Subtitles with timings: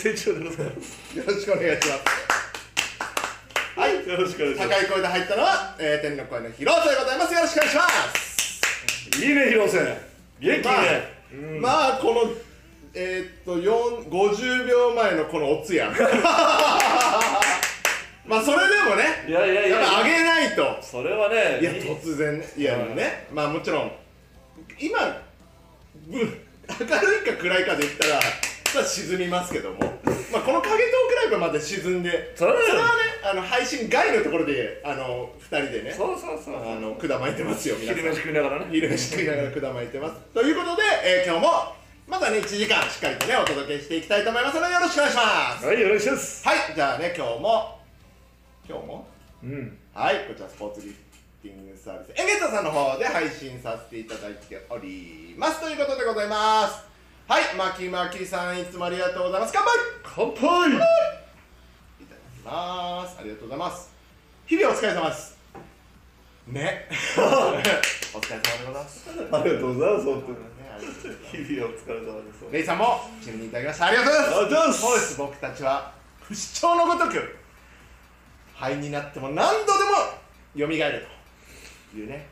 [0.00, 2.00] 成長でございますよろしくお願いします。
[3.76, 4.08] はい。
[4.08, 7.34] よろしくお願いしま高い声で入ったのは、えー、天の声の広瀬でございます。
[7.34, 7.82] よろしくお願いしま
[8.16, 8.60] す。
[9.12, 10.00] すいいね広瀬
[10.40, 10.88] 元気いいまあね、
[11.32, 12.20] うんまあこの
[12.94, 15.92] えー、っと4 50秒前のこのおつや
[18.26, 19.86] まあそれでもねいやいやいやや。
[19.86, 20.78] っぱ上げないと。
[20.82, 23.26] それはねいや突然ねいやね。
[23.34, 23.92] まあもちろん
[24.78, 24.98] 今
[26.06, 28.20] ぶ明るいか暗いかで言ったら
[28.74, 29.78] まあ沈みますけども。
[30.32, 32.64] まあこの影トークライブまで沈んでそれはね
[33.24, 36.56] あの配信外のところであの2人でねそうそうそう。
[36.56, 37.96] あの管巻いてますよ皆さん。
[37.96, 38.66] 昼飯食いながらね。
[38.70, 40.14] 昼飯食いながら管巻いてます。
[40.32, 41.74] ということで、えー今日も
[42.06, 45.66] まだね1時間しっかりとねお届けしていきたいと思いますのでよろしくお願いします。
[45.66, 46.48] はいよろしくです。
[46.48, 47.78] はいじゃあね今日も
[48.68, 49.06] 今日も？
[49.42, 49.78] うん。
[49.94, 50.94] はいこちらスポーツリフ
[51.42, 55.60] ティングサービスエゲットさんの方で配信させていただいております。
[55.60, 56.89] ということでございます
[57.30, 59.52] はいまきまきさんいつもありがとうございます。
[59.54, 59.70] 乾杯！
[60.02, 60.66] 乾杯！
[60.66, 60.82] いただ
[62.34, 63.18] きます。
[63.20, 63.92] ありがとうございます。
[64.48, 65.38] 日々お疲れ様です。
[66.48, 66.88] ね。
[66.90, 69.08] お疲れ様でございます。
[69.30, 71.46] ありがとうございます本当に。
[71.46, 72.44] 日々お疲れ様です。
[72.50, 73.86] レイさんも一緒にいただきました。
[73.86, 74.34] ありがとうございます。
[74.34, 74.80] ありがとうございます。
[74.80, 75.92] そうです僕たちは
[76.22, 77.36] 不死鳥のごとく
[78.56, 80.18] 灰になっても何度でも
[80.56, 81.06] 蘇る
[81.92, 82.26] というね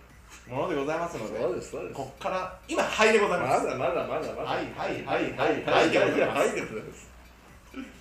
[0.49, 1.95] ものでございますのでそうですそうです。
[1.95, 4.51] こっから今灰でございまますだまだまだまだ。
[4.51, 7.09] はいはいはいはいはいはいでございますはいでございます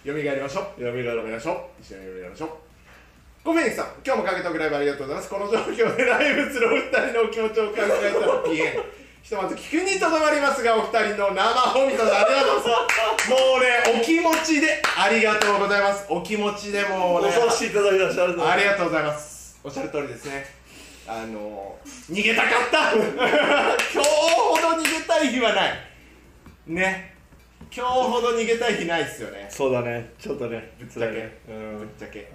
[0.06, 2.50] 蘇りましょうやめられ蘇りましょう一緒に蘇りましょう
[3.44, 20.57] ごめんさん今日もかけとくライブありがとうございますこの状況でライブするお二人のお気持ちを考えたらピエンひとまず聞くにとどまりますがお二人の生本当ありがとうございますもうねお気持ちでありがとうございますお気持ちでもうねお察しいただきましてありがとうございありがとうございますおっしゃる通りですね
[21.10, 21.78] あの
[22.10, 22.92] 逃げたかった。
[22.94, 25.74] 今日ほど逃げたい日はない。
[26.68, 27.16] ね。
[27.74, 29.48] 今日ほど逃げたい日ないっすよね。
[29.50, 30.14] そうだね。
[30.20, 30.74] ちょっとね。
[30.78, 31.40] ぶっちゃけ。
[31.48, 32.30] うんぶっちゃけ。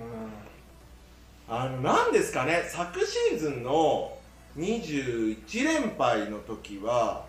[1.46, 2.62] あの何ですかね。
[2.66, 4.16] 昨シーズンの
[4.56, 7.26] 21連敗の時は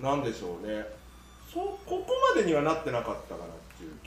[0.00, 0.82] 何でしょうね。
[1.52, 3.53] そうここまでにはなってなかったかな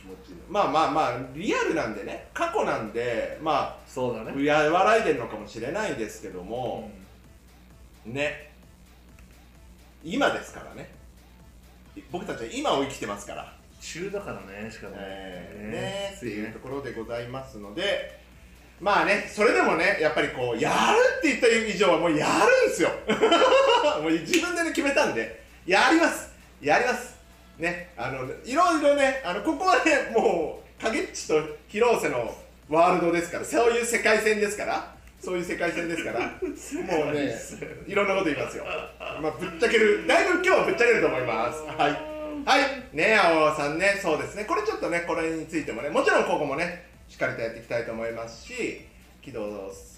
[0.08, 2.28] 持ちまあまあまあリアルなんでね。
[2.34, 4.34] 過去なんでまそうだね。
[4.36, 6.90] あや笑いでるのかもしれないですけども、
[8.06, 8.52] ね。
[10.04, 10.90] 今ですからね。
[12.12, 13.54] 僕たちは今を生きてますから。
[13.80, 14.96] 中だからねしかも。
[14.98, 16.14] えーね。
[16.16, 18.20] っていうところでございますので
[18.80, 20.76] まあねそれでもねやっぱりこうやる
[21.20, 22.90] って言った以上はもうやるんですよ。
[24.02, 25.46] もう自分でね決めたんで。
[25.66, 26.32] やります。
[26.62, 27.17] やります
[27.58, 31.36] ねあのいろいろねあのここはねもう影っちと
[31.68, 32.34] 広瀬の
[32.70, 37.36] ワールドですからそういう世界線ですからそういう世界線ですからもうね
[37.88, 38.66] いろんなこと言いますよ。
[39.22, 41.64] まあぶっちゃけるだいぶ今日はぶっちゃけると思います。
[41.64, 41.92] はい。
[42.46, 42.96] はい。
[42.96, 44.46] ね青さんねそうですね。
[44.46, 48.82] これちょっとねこれについてもねもちろんここもねしっかりとやっていきたいと思いますし
[49.22, 49.40] 木戸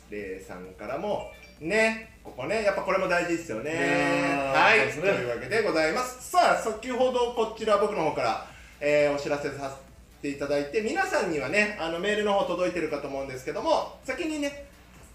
[0.09, 3.71] 礼さんからもねここねやっぱこれも大事ですよね。
[3.71, 4.91] ねはい。
[4.91, 6.31] というわけでございます。
[6.31, 8.47] さあ先ほどこちら僕の方から、
[8.79, 14.65] えーお知らせさせていただいて皆さんにはねあのメールの方届いてるかと思うんですけども先にね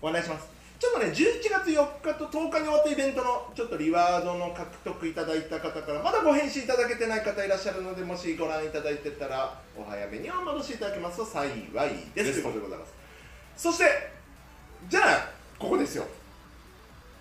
[0.01, 0.55] お願いします。
[0.79, 1.15] ちょっとね11
[1.51, 11.51] 月4日と10日に終わったイベントのちょっとリワードの獲得いただいた方からまだご返信いただけてない方いらっしゃるのでもしご覧いただいてたらお早めにお戻しいただけますと幸い
[12.15, 12.27] です。
[12.27, 12.33] です。
[12.33, 12.93] ということでございます。
[13.57, 13.85] そして
[14.89, 16.05] じゃあここですよ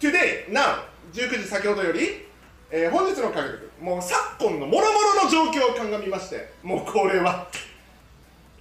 [0.03, 0.83] Today, now
[1.13, 2.25] 19時先ほどより、
[2.69, 7.47] えー本日の獲得もう昨今のもろもろの状況を鑑みましてもうこれは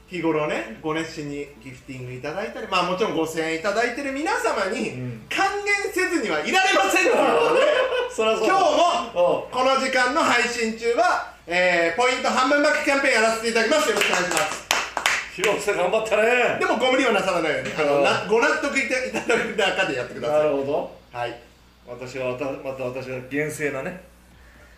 [0.06, 5.22] 日頃ねご熱心にギフティングいただいたりまあもちろんご声援いただいてる皆様にうん。
[5.28, 7.60] 還元せずにはいられませんということで
[8.14, 8.36] 今だ。
[8.38, 8.50] 日
[9.16, 13.88] もこの時間の配信中は、えーポイント半分バックキャンペーンやらせていただきます。
[13.90, 14.68] よろしくお願いします。
[15.34, 16.58] 広瀬頑張ったね。
[16.60, 20.50] でもご無理はなさらないようにあのなご納得いただく中でやってくだなさい。
[20.50, 21.38] るほどはい。
[21.87, 24.00] 私はまたまた私は厳正なね。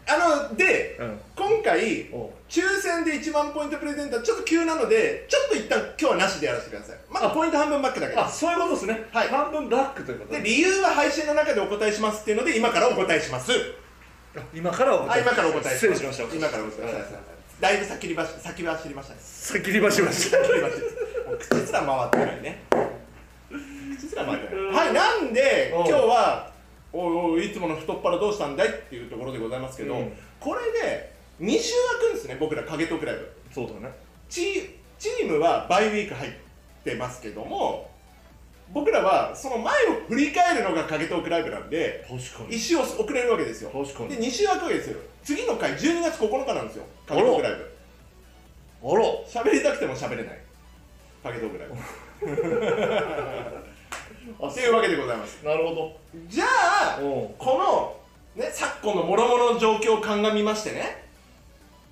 [0.07, 1.21] あのでうん。
[1.37, 2.31] 今回おう。
[2.49, 6.97] 抽選で1万ポイントプレゼントはちょっと急なのでちょっと一旦今日はなしでやらせてください。
[7.09, 7.31] まだあ。
[7.31, 9.05] ポイント半分バックだけであそういうことですね。
[9.13, 9.29] はい。
[9.29, 10.43] 半分バックということで。
[10.43, 13.53] 理由は配信の中でお答えしますっていうので今からお答えします。
[14.53, 15.77] 今からおあ今からお答えします。
[15.77, 16.37] 失礼しました。
[16.37, 17.35] 今からお答えします。
[17.61, 19.21] だいぶ先りばし先走りましたね。
[19.23, 20.39] 先りばしました。
[20.39, 20.83] 先り走り
[21.27, 22.63] もう口すら回ってないね。
[22.71, 23.04] 口
[24.15, 25.87] すすら前じゃないはいなんでうん。
[25.87, 26.51] 今日は
[26.93, 30.13] おいおいいつもの太っ腹どうしたんだいっていうところでございますけど、うん。
[30.39, 33.33] これで2週空くんですね僕ら影トークライブ。
[33.53, 33.95] そうだね。
[34.29, 36.33] チチームはバイウィーク入っ
[36.85, 37.91] てますけども
[38.73, 43.71] 僕らはその前を振り返るのが影トークライブなんで確か1週遅れるわけですよ。
[43.71, 44.11] 確かに。
[44.11, 44.99] で2週空くわけですよ。
[45.23, 47.75] 次の回12月9日なんですよ影トークライブ。
[48.85, 49.05] あら。
[49.27, 50.39] 喋りたくても喋れない。
[51.25, 51.75] 影トークライブ
[54.25, 55.45] っていうわけでございます。
[55.45, 55.97] なるほど。
[56.29, 56.45] じゃ
[56.97, 57.99] あうんこ
[58.37, 61.05] の、ね、昨今の諸々の状況を鑑みましてね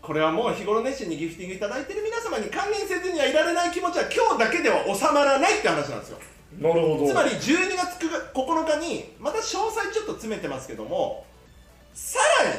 [0.00, 6.18] これはもう日頃熱心にギフティングいただいている皆様に還元せずにはいられない気持ちは今日だけでは収まらないって話なんですよ。
[6.58, 7.08] なるほど。
[7.08, 11.24] つまり12月9日にまた詳細ちょっと詰めてますけども
[11.94, 12.56] さらに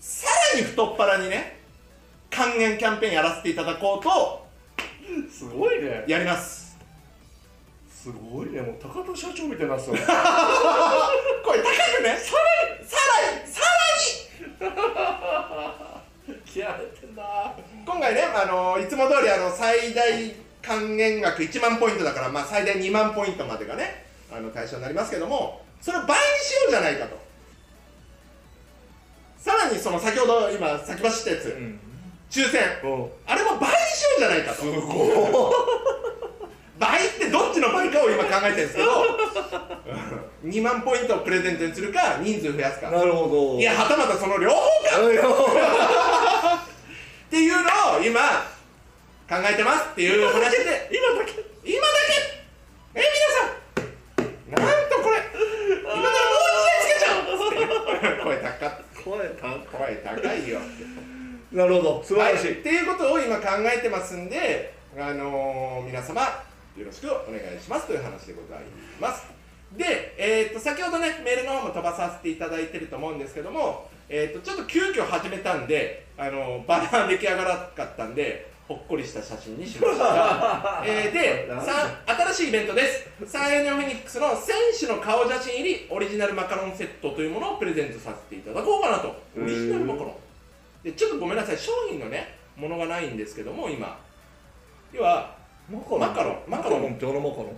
[0.00, 1.60] さらに太っ腹にね
[2.30, 4.46] 還元キャンペーンやらせていただこうと
[5.30, 6.04] すごいね。
[6.06, 6.63] やります
[8.04, 9.92] すごいねもう高田社長みたいになってた。
[9.92, 9.98] ね
[11.42, 12.18] これ高くね？
[12.20, 13.48] さらにさらに。
[13.48, 13.64] さ
[16.44, 17.22] 気合入ってんな。
[17.22, 26.14] らに今回ね、あのいつも通りあの最大還元額1万ポイントだから、まあ、最大2万ポイントまでがねあの対象になりますけどもそれを倍に
[26.44, 27.16] しようじゃないかと。
[29.38, 31.80] さらにその先ほど今先走ったやつ、うん。
[32.28, 32.60] 抽選。
[32.84, 32.86] う。
[32.86, 34.60] んあれも倍にしようじゃないかと。
[34.60, 36.03] すご倍
[37.68, 38.90] の倍かを今考えてるんですけど
[40.44, 42.88] 2万ポイントをプレゼントにするか人数増やすか。
[42.88, 43.58] いなるほど。
[43.58, 44.98] いやはたまたその両方か。
[47.26, 47.62] っていうの
[47.98, 48.20] を今
[49.28, 50.90] 考えてますっていう話で。
[50.92, 51.32] 今だけ。
[51.64, 53.00] 今だけ。
[53.00, 54.64] え皆さん。
[54.64, 55.16] なんとこれ。
[55.80, 58.24] 今からもう一台つけちゃう。
[58.24, 58.70] 声高っ。
[59.02, 60.58] 声高声高いよ。
[61.52, 62.04] いなるほど。
[62.04, 66.22] 素晴らしい、はい、っていうことを今考えてますんで、あのー皆様
[66.76, 68.64] よろしくお願いしますという話でござい
[69.00, 69.26] ます。
[69.76, 83.08] で、えー、と先ほどねメールの方も飛ばさせていただいてると思うんですけども、えー、とちょっと急遽始めたんで、あのーバナー出来上がらなかったんでほっこりした写真にしました、 えーでさ新しいイベントです。
[83.26, 89.14] サンエネオフェニックスの選手の顔写真入りオリジナルマカロンセットというものをプレゼントさせていただこうかなと。
[89.40, 90.14] オリジナルマカロン。
[90.82, 91.58] でちょっとごめんなさい。
[91.58, 93.98] 商品のねものがないんですけども今。
[94.92, 95.33] 要は
[95.70, 96.00] マカロン。
[96.00, 96.38] マカロン。
[96.48, 97.52] マカロンってあのマカロ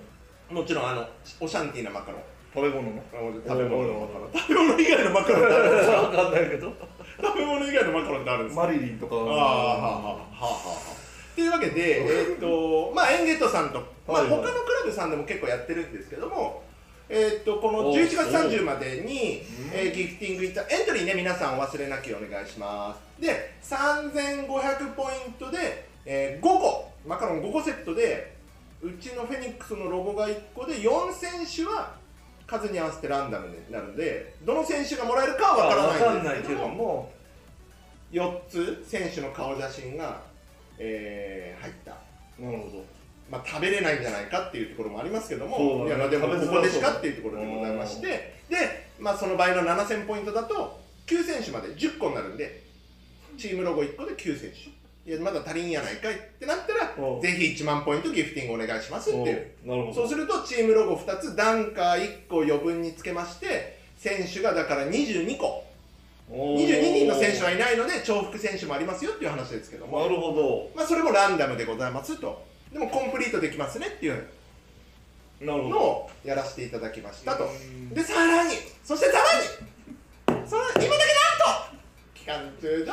[0.50, 0.54] ン。
[0.54, 1.04] もちろんあの
[1.40, 2.20] オシャンティーなマカロン。
[2.54, 3.02] 食べ物の。
[3.12, 3.86] 食べ物。
[3.86, 4.32] のマカロン。
[4.32, 5.96] 食べ物以外のマカロンってあるんですか？
[5.96, 6.72] わかんないけど。
[7.20, 8.62] 食べ物以外のマカロンってあるんですか？
[8.66, 9.16] マリリンとか。
[9.16, 10.92] ああはあはあはあはあ
[11.32, 14.52] っていうわけで、 えーっとまあ、エンゲットさんと、まあ、他のクラ
[14.86, 16.62] ブさんでも結構やってるんですけども、
[17.10, 23.20] えーっとこのお11月30までにうん、えーギフティングいたエントリーね皆さんお忘れなきお願いします。
[23.20, 28.34] で3500ポイントで、えー5個マカロン5個セットで
[28.82, 31.94] うちのフェニックスのロゴが1個で4選手は
[32.46, 37.12] 数に合わせてランダムになるんでどの選手がもらえるかは分からないんですけどもも
[38.12, 40.20] 4つ選手の顔写真が、
[40.78, 41.90] えー入った、
[42.38, 42.84] なるほど
[43.30, 45.86] まあ、食べれないんじゃないかっていうところもありますけども、ね。
[45.86, 48.06] いやまあでもここでしかっていうところでございまして
[48.48, 52.62] で、まあ、その場合の7000ポイントだと9選手まで10個になるんで
[53.36, 54.70] チームロゴ1個で9選手
[55.06, 59.52] いやまだ足りんやないかいってなったらぜひ1万ポイントギフティングお願いしますっていう。
[59.64, 59.94] なるほど。
[59.94, 65.64] そうするとチームロゴ2つダンカー1個余分につけまして選手がだから22個。
[66.28, 66.66] おー。
[66.66, 70.00] 22人の選手はいないので重複選手もありますよっていう話ですけども。
[70.00, 70.70] なるほど。
[70.75, 72.44] まあ、それもランダムでございますと。
[72.72, 74.25] でもコンプリートできますねっていう
[75.40, 77.44] のをやらせていただきましたと。
[77.44, 77.90] うん。
[77.90, 78.56] でさらに。
[78.82, 79.18] そしてさ
[80.26, 80.48] らに。
[80.48, 80.90] その今だけなん
[81.70, 81.76] と。
[82.12, 82.92] 期間中上位5名の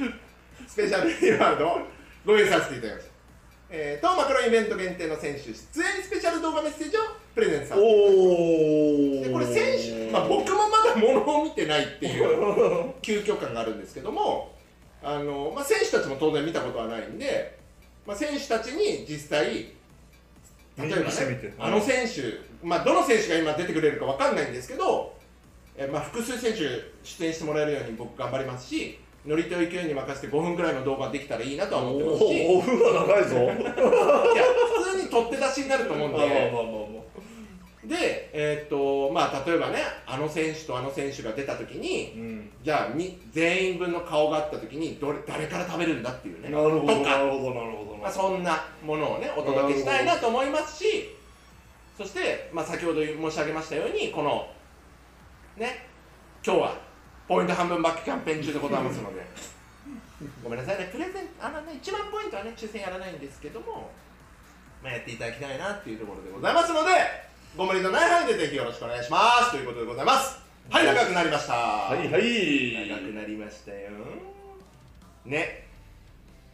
[0.00, 0.25] 方に
[0.66, 1.78] スペシャルリワードを
[2.24, 3.16] ご用意させていただきました。
[3.68, 5.56] えー、とマクロンイベント限定の選手出演
[6.02, 7.00] スペシャル動画メッセージを
[7.34, 14.54] プレゼントさせておおでこれ選手、まあ、僕もまだものを見てないっていう 急遽感があるんですけども
[15.02, 17.58] あの、まあ、選手たちも当然見たことはないんで、
[18.06, 19.46] まあ、選手たちに実際
[20.78, 25.16] 例えばねあの選手、まあ、どの選手が今出てくれるかわかんないんですけど、
[25.76, 26.58] えまあ、複数選手
[27.02, 32.32] 出演してもらえるように僕頑張りますしノリと勢いに任せて5分ぐらいの動画できたらいいなとは思ってますし。
[32.32, 33.36] いやおお風は長いぞ。
[34.84, 37.06] 普通に取って出しになると思うんで。
[37.86, 42.50] で、えーっとまあ、例えばねあの選手とあの選手が出た時にあうん。
[42.62, 46.48] じゃあに全員分の顔があった時にどれ誰から食べるんだっていうね。
[46.48, 47.96] なるほどなるほどなるほど。
[48.06, 51.16] まあ、そんなものをねお届けしたいなと思いますし
[51.98, 54.46] そして、まあ、先ほど申し上げましたようにこの
[55.56, 55.86] ね
[56.44, 56.85] 今日は
[57.28, 59.26] ポイント半分バックキャンペーン中でございますので。
[60.42, 60.88] ごめんなさいね。
[60.92, 63.90] プレゼンあのね1万ポイントはね抽選やらないんですけども、
[64.82, 66.90] まあ、やっていただきたいなっていうところでございますので
[67.56, 69.50] ご無理のない範囲でぜひよろしくお願いします。
[69.50, 70.38] ということでございます。
[70.70, 71.54] はい長くなりました。
[71.54, 72.88] はいはい。
[72.88, 73.90] 長くなりましたよ。
[75.24, 75.66] ね。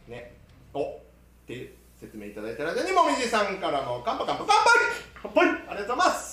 [0.07, 0.33] ね。
[0.73, 0.83] お。
[0.83, 4.45] っていう説明いただいた間にもみじさんからも乾杯乾杯
[5.21, 6.32] 乾杯はいありがとうございます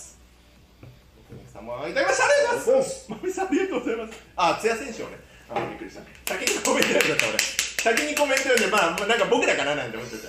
[1.52, 2.24] 様いただきました。
[2.24, 3.10] ありがとうございます。
[3.10, 4.12] もみじさんありがとうございます。
[4.36, 5.18] あ津屋選手をね
[5.50, 6.02] あびっくりした。
[6.38, 10.28] 先にコメント読んじゃった俺先にコメント読んでまあもうなんか僕らかななんて思ってた。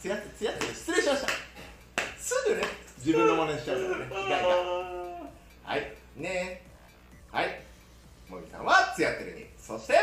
[0.00, 1.28] 津屋津屋って失礼しました。
[2.18, 2.62] すぐね
[2.98, 4.06] 自分のものにしちゃうからね。
[4.10, 4.48] 意外が
[5.64, 5.92] はい。
[6.16, 6.62] ね
[7.30, 7.60] はい。
[8.28, 9.46] もみさんはつやってるに。
[9.58, 9.94] そして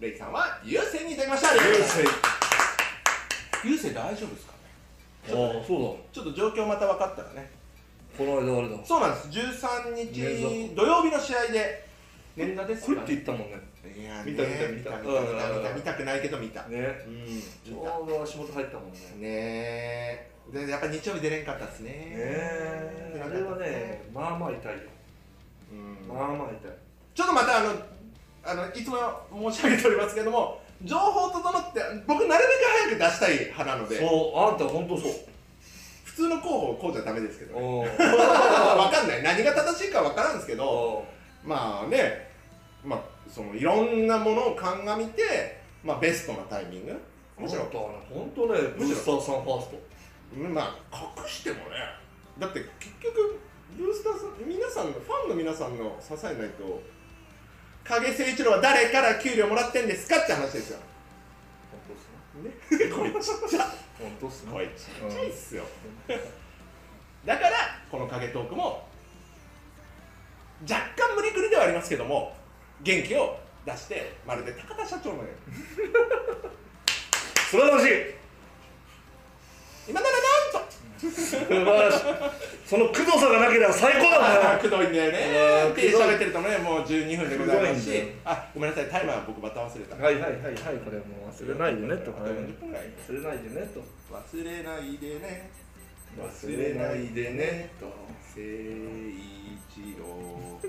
[0.00, 1.50] レイさんは優勢にいただきました。
[1.50, 2.20] ありがとうございます。
[3.64, 4.58] 優勢大丈夫ですかね。
[5.28, 7.36] ああそうちょっと状況また分かったらね。
[7.36, 7.59] だ
[8.16, 8.76] この間あれだ。
[8.84, 9.28] そうなんです。
[9.28, 11.88] 13捻日土曜日の試合で。
[12.36, 13.14] 捻挫ですこれってかね。
[13.14, 13.70] 言ったもんね。
[13.96, 15.00] いや見たね見た見た。
[15.00, 15.74] 見た見た見た。
[15.74, 16.68] 見たくないけど見た。
[16.68, 16.78] ね。
[17.06, 17.40] うん。
[17.64, 18.98] ちょうど足元入ったもんね。
[18.98, 21.90] ねえでやっぱ日曜日出れんかったっすね。
[21.90, 24.78] ねえあれはねまあまあ痛いよ。
[25.72, 26.08] うん。
[26.08, 26.72] まあまあ痛い。
[27.14, 27.72] ちょっとまたあの
[28.42, 32.44] あのいつも申し上げておりますけども情報整って僕なる
[32.88, 33.98] べく早く出したい派なので。
[33.98, 35.12] そうあんた本当そう
[36.10, 39.22] 普通の候補こうじゃダメですけど、ね、お分かんない。
[39.22, 41.06] 何が正しいか分からんですけどお
[41.44, 42.28] まあね。
[42.84, 47.00] まあそのいろんなものを鑑みて、まあ、ベストなタイミング。
[47.38, 49.78] むしろ本当ねブースターさんファースト。
[50.36, 51.62] まあ隠してもね。
[52.38, 53.40] だって結局
[53.76, 56.82] ブースターさん皆さんのファンの皆さんの支えないと
[57.84, 60.78] 影誠一郎は誰から給料もらってんですかって話ですよ。
[61.70, 62.86] 本当っすね。
[62.86, 62.90] ね。
[62.92, 64.52] これちっちゃ本当っすね。
[64.76, 65.64] ちっちゃいっすよ。
[67.24, 67.50] だから
[67.90, 68.86] この影トークも
[70.62, 72.34] 若干無理くりではありますけども
[72.82, 75.92] 元気を出してまるで高田社長のように。
[77.50, 78.14] 素晴らしい。
[79.88, 80.12] 今なら
[80.52, 80.72] なんと
[81.08, 82.00] 素晴らしい。
[82.66, 85.18] その工藤さんがなければ最高だねくどいん だよね。
[85.66, 87.90] うんって喋ってるとねもう12分でございます。
[87.90, 88.86] しあごめんなさい。
[88.86, 89.96] タイマー僕また忘れた。
[89.96, 90.54] はいはいはいはい
[90.84, 92.10] これもう忘れないでねと。
[92.10, 93.66] あと40分ぐらい忘れないでね。
[93.72, 95.50] と忘れないでね
[96.18, 97.86] 忘れないでねと。
[97.86, 100.60] 誠一郎。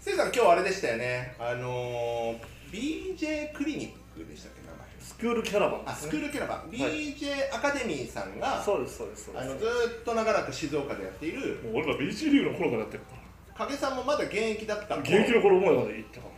[0.00, 1.34] せいさん今日あれでしたよね。
[1.38, 2.38] あのー、
[2.70, 4.67] BJ クリニックでしたっけ
[5.08, 9.46] スクールキャラバンあスクールキャラバン、BJ アカデミーさんがそうですそうですそうです。
[9.46, 11.60] あのずーっと長らく静岡でやっている。
[11.64, 16.32] もう俺ら BC リーグの頃からやってるか影さんもまだ現役だった現役の頃まで行ったかも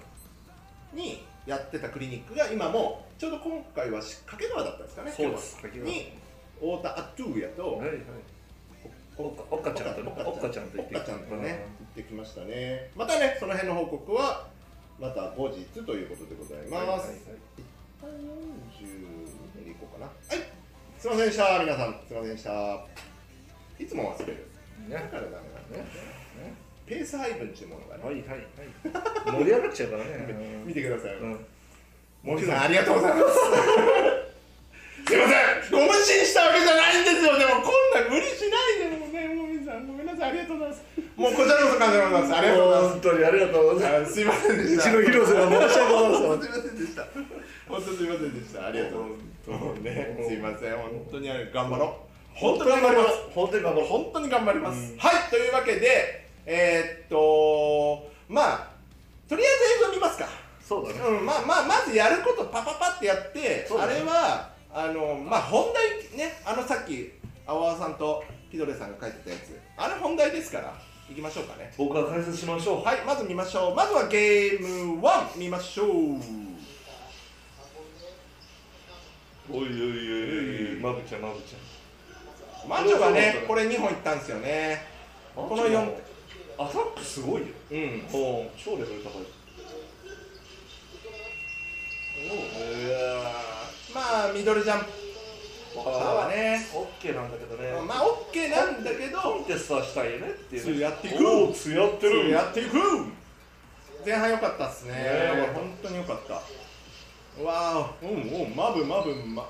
[0.94, 6.12] にやってたクリニックが今もちょうど今回はし掛川だったんですかねそうですに
[6.60, 7.76] 太田アトゥーヤと。
[7.76, 7.98] はいはい。
[9.18, 10.88] おっかおっかちゃんとねおっかちゃんと行っ
[11.96, 12.90] てきましたね。
[12.94, 14.46] またねその辺の報告は
[15.00, 17.08] また後日ということでございます、はいはい
[17.58, 17.69] 一旦
[18.00, 20.06] 42でいこうかな。
[20.06, 20.60] はい。
[20.98, 21.58] すいませんでした。
[21.60, 22.50] 皆さんすいませんでした。
[23.78, 24.48] いつも忘れる。
[24.88, 25.84] だねからダメなんだね。
[26.86, 28.42] ペース配分っていうものがね、はいはい
[29.30, 29.38] はい。
[29.38, 30.34] 盛り上がっちゃうからね。
[30.66, 31.46] 見てください、うん。
[32.22, 33.38] 森さんありがとうございます。
[35.06, 35.86] すいません。
[35.86, 37.38] ご無視したわけじゃないんですよ。
[37.38, 39.86] でもこんな無理しないでもね森さん。
[39.86, 40.30] ごめんなさい。
[40.30, 40.82] ありがとうございます。
[41.16, 42.34] もうこちらこそ感謝でございます。
[42.34, 42.92] ありがとうございます。
[42.92, 44.90] 本当にありがとうございまあすいませんでした。
[44.90, 46.52] うちの広瀬が申し訳ございません。
[46.52, 47.06] すいませんでした
[47.70, 48.66] 本当すいませんでした。
[48.66, 49.30] ありがとう。
[49.46, 52.10] ございますねすいません本当に頑張ろう。
[52.34, 53.16] 本当に頑張ります。
[53.34, 53.88] 本当に頑張ろう。
[53.88, 54.98] 本当に頑張ります、うん。
[54.98, 58.68] はいというわけでえー、っとまあ
[59.28, 59.48] とりあえ
[59.78, 60.28] ず映像見ますか。
[60.60, 61.00] そうだね。
[61.00, 63.66] うん、まあまあまずやることパパパってやって、ね。
[63.68, 67.12] れはあのまあ本題ねあのさっき
[67.46, 69.58] 阿波さんとピドレさんが書いてたやつ。
[69.76, 70.74] あれ本題ですから
[71.10, 71.72] いきましょうかね。
[71.76, 72.84] 僕が解説しましょう。
[72.84, 73.74] はいまず見ましょう。
[73.74, 76.49] まずはゲーム1見ましょう
[79.52, 81.56] おいおいおいおいまぶちゃんまぶち
[82.68, 83.44] マンチョがね。
[83.48, 84.86] これ2本いったんですよね。
[85.36, 85.78] ゃんこの4
[86.58, 87.48] アタックすごいよ。
[87.70, 88.06] うん。
[88.12, 89.22] おう超レベル高い。
[93.94, 94.86] まあミドルジャンプ。
[95.76, 96.66] あはね。
[96.74, 97.72] オッケーなんだけどね。
[97.86, 99.20] まあオッケーなんだけど。
[99.20, 100.74] コンテストはしたいよねっていうね。
[100.74, 101.16] つやっていく。
[101.54, 102.30] つやってる。
[102.30, 102.76] やっていく。
[104.04, 104.92] 前半良かったっすね。
[104.92, 105.52] ねえ。
[105.54, 106.40] 本当に良かった
[107.44, 109.48] わあうんうんマブマブま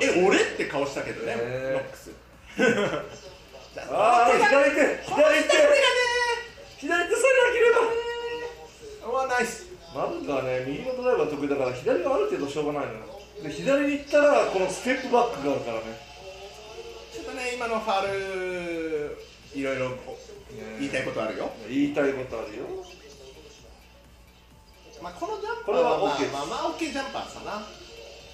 [0.00, 1.40] え俺って顔したけどねノ
[1.78, 2.10] ックス
[3.90, 5.48] ああ 左手左手。
[6.78, 9.10] 左手さえなければ。
[9.10, 12.98] うわナイスマブがね右のドライバー得意だから左はある程度しょうがないのよ。
[13.42, 15.82] で左に行ったらこのステップバックがあるからね。
[17.12, 19.18] ちょっとね今のファール
[19.54, 19.90] いろいろ
[20.80, 21.50] 言いたいことあるよ。
[21.68, 22.64] 言いたいことあるよ
[25.02, 27.62] まあこのジャンプこれはまあ OK まあまあ OK ジャンパーさな。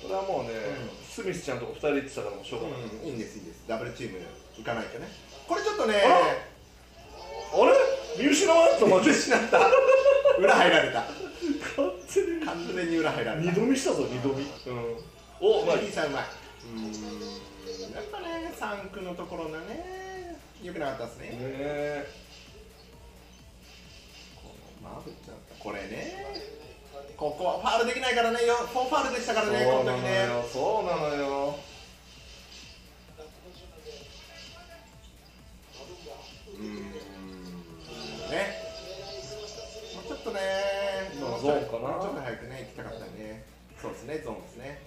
[0.02, 0.90] これはもうね、うん。
[1.06, 3.62] スミスちゃんとか2人行ってたからもうしょうがない、うん、いいんですいいんです。
[3.68, 4.18] ダブルチーム
[4.58, 5.06] 行かないとね。
[5.46, 6.08] これちょっとねあ
[8.18, 8.24] れ？
[8.24, 8.80] 見失わん？
[8.80, 9.60] とマジで失った。
[10.38, 11.02] 裏入られた。
[11.02, 11.12] 完
[12.08, 12.46] 全に。
[12.46, 13.50] 完全に裏入られた。
[13.50, 14.42] 二度見したぞ二度見。
[14.42, 14.48] うん。
[15.40, 15.76] おまあ。
[15.76, 16.92] いいさうまいうーん。
[17.94, 21.28] やっぱね3区のところがね良くなかったですね。
[21.30, 22.06] ね
[24.34, 24.50] こ
[24.82, 26.42] のマーブちゃんこれね。
[27.16, 28.44] ここはファールできないからね。
[28.44, 30.42] よフォーファールでしたからねこそうなのの時ねよ。
[30.52, 31.54] そうなのよ。
[36.58, 36.66] うーん。
[38.28, 38.36] ね。
[39.94, 40.40] もうちょっとね
[41.20, 42.02] まあもうゾーンかな。
[42.02, 43.44] ちょっと早くね行きたかったね。
[43.80, 44.82] そうですねゾーンですね。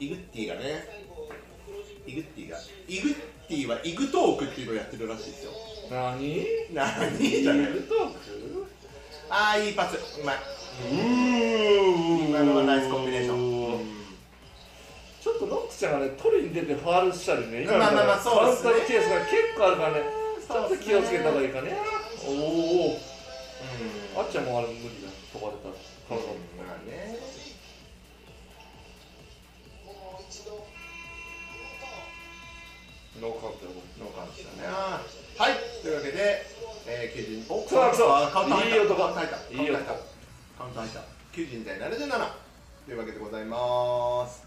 [0.00, 1.09] イグッティがね
[2.10, 3.14] イグッティがイグッ
[3.48, 5.52] ティはイグトークっていうのをやってるらしいですよ。
[5.90, 6.44] 何？
[6.72, 7.18] 何？
[7.18, 7.66] じゃない。
[7.66, 8.66] トーク。
[9.30, 9.96] ああいいパス。
[10.20, 10.36] うまい。
[10.90, 13.38] 今今のはナイスコンビネーション。
[15.20, 17.62] ちょっとノックちゃんがね取りに出てファールしたりね。
[17.62, 18.70] 今まあまあまあそうですね。
[18.72, 20.02] カウンターのケースが結構あるからね。
[20.48, 21.76] ちょっと気をつけた方がいいかね。
[22.26, 22.98] おお
[24.22, 25.08] あっちゃんもあれ無理だ。
[25.32, 25.68] 飛ばれた。
[25.68, 25.74] ら
[26.08, 27.18] 体もまあね
[33.20, 34.66] ノーカウントよノーカウントしたね。
[34.66, 35.04] は
[35.50, 35.82] い。
[35.82, 36.46] というわけで、
[36.86, 38.76] えー、90おそうそうあカウント入った。
[38.76, 39.36] いい音カウント入った。
[39.62, 39.92] いい音カ
[40.64, 41.00] ウント入った。
[41.32, 42.08] 92対77
[42.86, 44.44] というわけでございます。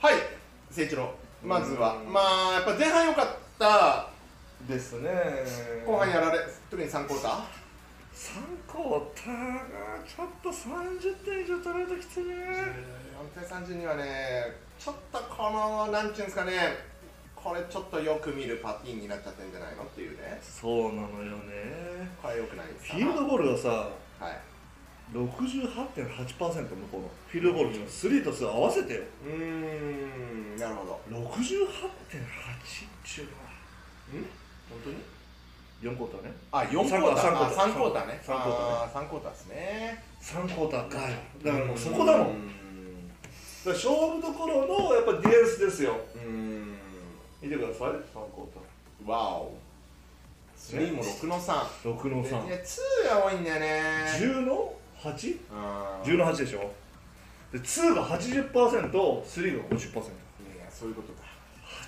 [0.00, 0.14] はい。
[0.68, 1.14] 誠一郎。
[1.42, 1.96] まずは。
[1.96, 3.26] うんまあやっぱ前半良かっ
[3.58, 4.10] た。
[4.68, 5.10] ですね。
[5.86, 6.38] 後半やられ
[6.70, 7.32] 特に3クォーター
[8.12, 12.34] ？3クォーターがちょっと30点以上取られたきついね
[13.36, 16.95] 4対32はねちょっとこのなんていうんですかね
[17.36, 20.40] これちょっとよく見るパティーンになっちゃってんじゃないのっていうね。
[20.42, 22.10] そうなのよね。
[22.20, 24.38] これよくないですフィールドゴールがさはい。
[25.12, 27.10] 68.8%向こうの。
[27.28, 29.02] フィールドゴールの3と2合わせてよ。
[29.24, 31.00] うーんなるほど。
[31.10, 31.22] 68.8っ
[32.08, 32.28] ていうの
[33.38, 33.46] は。
[34.68, 34.96] 本当に
[35.82, 36.32] ？4クォーターね。
[36.50, 37.24] あ4クォーター。
[37.24, 38.00] 三あ3クォーター。
[38.00, 38.20] ォーターね。
[38.24, 38.72] 三クォーターね。
[38.72, 40.04] あー3クォーターですね。
[40.22, 41.02] 3クォーターかよ
[41.44, 42.26] だからもうそこだもん。
[42.26, 42.34] うだか
[43.66, 45.92] ら勝負どころのやっぱディフェンスですよ。
[46.15, 46.15] ーん
[47.46, 48.46] 見てください3クォー
[49.06, 49.54] タわお
[50.58, 52.62] 3も6の3ー6ので3ね
[53.04, 53.82] 2が多いんだよね。
[54.18, 56.72] 10の 8?10 あーの8でしょ？
[57.52, 61.18] で2が 80%3 が50%いやそういうことだ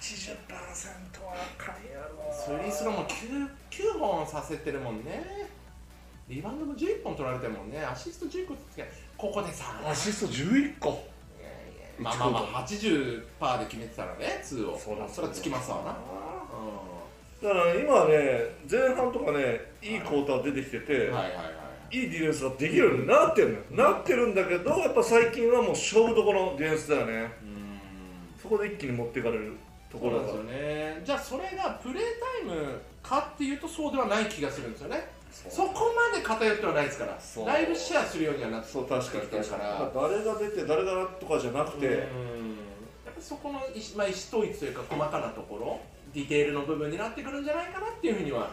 [0.00, 2.32] 80%はあかんやろ。
[2.32, 5.48] スリースローも 9, 9本させてるもんね。
[6.28, 7.82] リバウンドも11本取られてるもんね。
[7.84, 9.80] アシスト10個つけここでさ。
[9.84, 10.88] アシスト11個。
[10.90, 11.04] いやいや
[11.98, 14.78] まあまあまあ80%で決めてたらね2を。
[14.78, 15.96] そらそれはつきますわな。
[17.42, 21.42] だから今ね前半とかねいいクォーター出てきてて、うんはいはいは
[21.90, 21.96] い。
[21.96, 23.92] いいディフェンスができるようになってるのよ。
[23.92, 27.32] なってるんだけどやっぱ最近はもう勝負どころのディフェンスだよね。
[27.42, 27.80] うん。
[28.40, 29.56] そこで一気に持っていかれる
[29.90, 31.02] ところがそうなんですよね。
[31.04, 32.02] じゃあそれがプレー
[32.44, 35.08] タイムかっていうとそうではない気がするんですよね
[35.48, 37.46] そこまで偏ってはないですからそう。
[37.46, 41.92] だいぶシェアするようにはなってそう確かにきてるからに誰が出て誰がとかじゃなくて、うん。
[41.92, 42.04] や
[43.10, 45.80] っぱそこの意思,、まあ、意思統一というか細かなところ
[46.12, 48.50] ディテールの部分になってくるんじゃないかなっていうふうには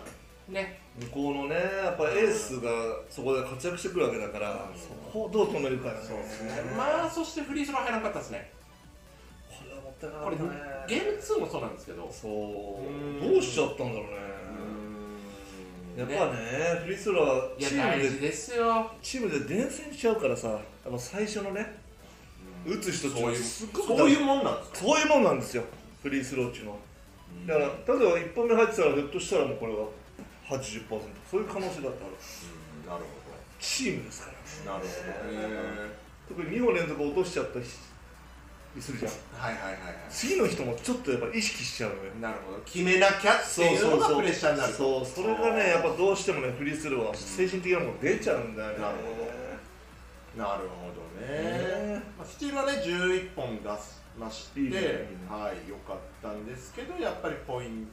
[0.48, 0.80] ね。
[1.00, 2.71] 向こうのねやっぱエースが
[3.10, 6.00] そこで活躍してくるわけだから、そこをどう止めるかよね。
[6.02, 6.52] そうですね。
[6.78, 8.52] まあそしてフリースロー入らなかったですね。
[9.50, 10.60] これはもったいなこれかったね。
[10.88, 12.10] ゲーム2もそうなんですけど。
[12.10, 12.32] そう。
[12.32, 14.10] うんどうしちゃったんだろうね
[15.97, 18.91] やっぱねフリースローはチームでですよ。
[19.01, 20.60] チームで伝染しちゃうからさやっ
[20.91, 21.65] ぱ最初のね
[22.65, 24.77] 打つ人っていうのはすっごくそういうもんなんですか？
[24.79, 25.63] そういうもんなんですよ
[26.01, 26.77] フリースローっていうのは。
[27.47, 29.88] だから例えば1本目入ってたらひょっとしたらもうこれは
[30.47, 30.89] 80%
[31.29, 31.93] そういう可能性だってある。
[32.88, 33.15] なるほ
[33.60, 34.31] チームですか
[34.67, 36.05] らどなるほどね。
[36.27, 37.65] 特に2本連続落としちゃったり
[38.81, 39.11] するじゃん。
[39.39, 39.95] はいはいはいはい。
[40.09, 42.11] 次の人もちょっとやっぱ意識しちゃうのよ。
[42.21, 42.59] なるほど。
[42.65, 48.77] 決めなきゃっていうのがプレッシャーになるそうそれがねやっぱどうしてもねフリースローは精神的なもの出ちゃうんだよね。
[48.79, 49.45] なるほ
[50.38, 51.95] なるほどね。
[51.95, 52.03] ね。
[52.17, 54.79] まあ、スチールはね11本出しましていいね
[55.29, 57.88] はい良かったんですけどやっぱりポイン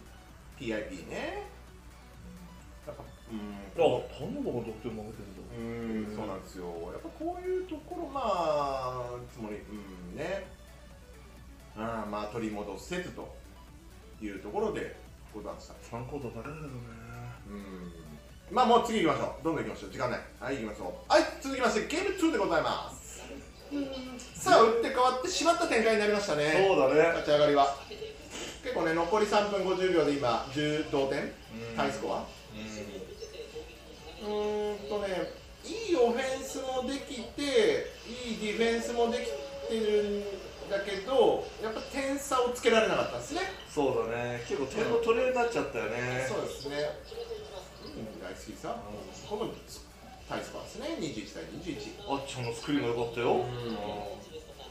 [0.59, 1.47] PIP ね。
[2.87, 3.55] やっぱうん。
[3.73, 6.67] あターンオーバーが得点負けてるんだうんそうなんですよ。
[6.93, 10.62] やっぱこういうところまあつもりうんね
[11.77, 13.35] あまあ取り戻せずと
[14.23, 14.97] いうところで
[15.35, 15.75] ございました。
[15.97, 16.73] 3コートだけだけどね。
[17.49, 17.53] う
[18.53, 18.55] ん。
[18.55, 19.45] まあもう次行きましょう。
[19.45, 19.91] どんどん行きましょう。
[19.91, 21.13] 時間ないはい行きましょう。
[21.13, 23.23] はい続きましてゲーム2でございます。
[24.35, 26.67] さあ打って変わってしまった展開になりましたね。
[26.69, 27.13] そうだね。
[27.17, 27.77] 立ち上がりは。
[28.63, 31.33] 結構ね残り3分50秒で今10同点。
[31.77, 32.27] タイスコア。
[34.23, 35.33] うーんとね
[35.65, 37.43] いいオフェンスもできて
[38.07, 39.25] いいディフェンスもでき
[39.69, 40.23] てるん
[40.73, 43.41] だけどやっぱ点差をつけられなかったんですね。
[43.69, 44.41] そうだね。
[44.49, 46.25] 結構点の取り合いになっちゃったよね。
[46.27, 46.77] そうですね。
[47.93, 48.21] うん。
[48.21, 48.81] 大好きさ
[49.29, 49.53] この
[50.29, 50.97] タイスコアですね。
[50.99, 53.45] 21対21あっちゃんのスクリーンが良かったよ、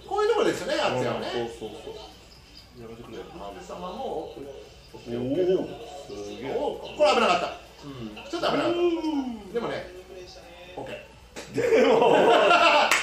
[0.10, 1.30] こういうところですよねあつやはね。
[1.30, 2.82] そうそうそう。
[2.82, 3.18] やめてくれ。
[3.38, 7.48] マブ様もおおすげえおこれ危なかった、
[7.86, 9.88] うん、ちょっと危なかったでもね
[10.76, 11.11] OK
[11.54, 12.16] でも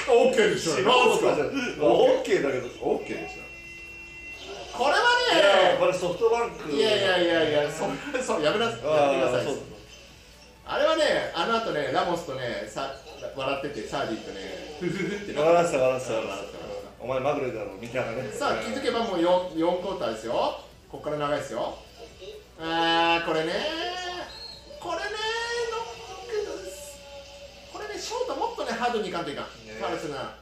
[0.07, 1.45] OK でしょ素人かじゃ
[1.85, 7.85] オッケーだけど OK でしょこれいやはこれソフトバンクねいやいやいやいやそ
[8.23, 9.55] そうやめなやめてください
[10.65, 11.03] あれはね
[11.35, 12.93] あの後ねラモスとねさ
[13.35, 14.07] 笑っててサー。
[14.09, 14.39] ディとね
[14.79, 16.59] フフフって笑ってた笑ってた笑ってた
[17.01, 19.99] お前まぐれだろみたいなねさあ気づけばもう 4, 4クォー。
[19.99, 20.33] ターですよ
[20.89, 21.75] ここから長いですよ
[22.61, 23.53] あーこれね
[24.79, 25.01] これね
[27.99, 29.73] ショートもっとねハードにいかんといかん、ね。
[29.77, 30.35] ファウルするな